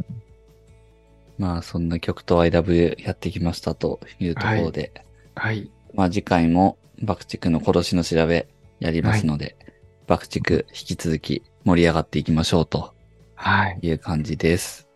[1.42, 4.92] まあ、そんな曲と IW やってきましたというところで、
[5.34, 5.72] はい。
[5.96, 8.48] まあ次回も爆竹の殺しの調べ
[8.80, 9.58] やりますので、
[10.06, 12.94] 爆竹引き続き盛り上がっていきましょうと
[13.34, 13.80] はい。
[13.82, 14.88] いう感じです。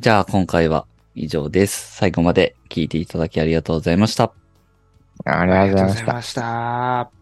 [0.00, 0.84] じゃあ今回は
[1.14, 1.94] 以上です。
[1.94, 4.32] 最後まで聞いていただきありがとうございました。
[5.24, 6.12] ありがとうございました。
[6.14, 7.12] ました。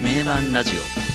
[0.00, 0.70] 名盤ラジ
[1.02, 1.05] オ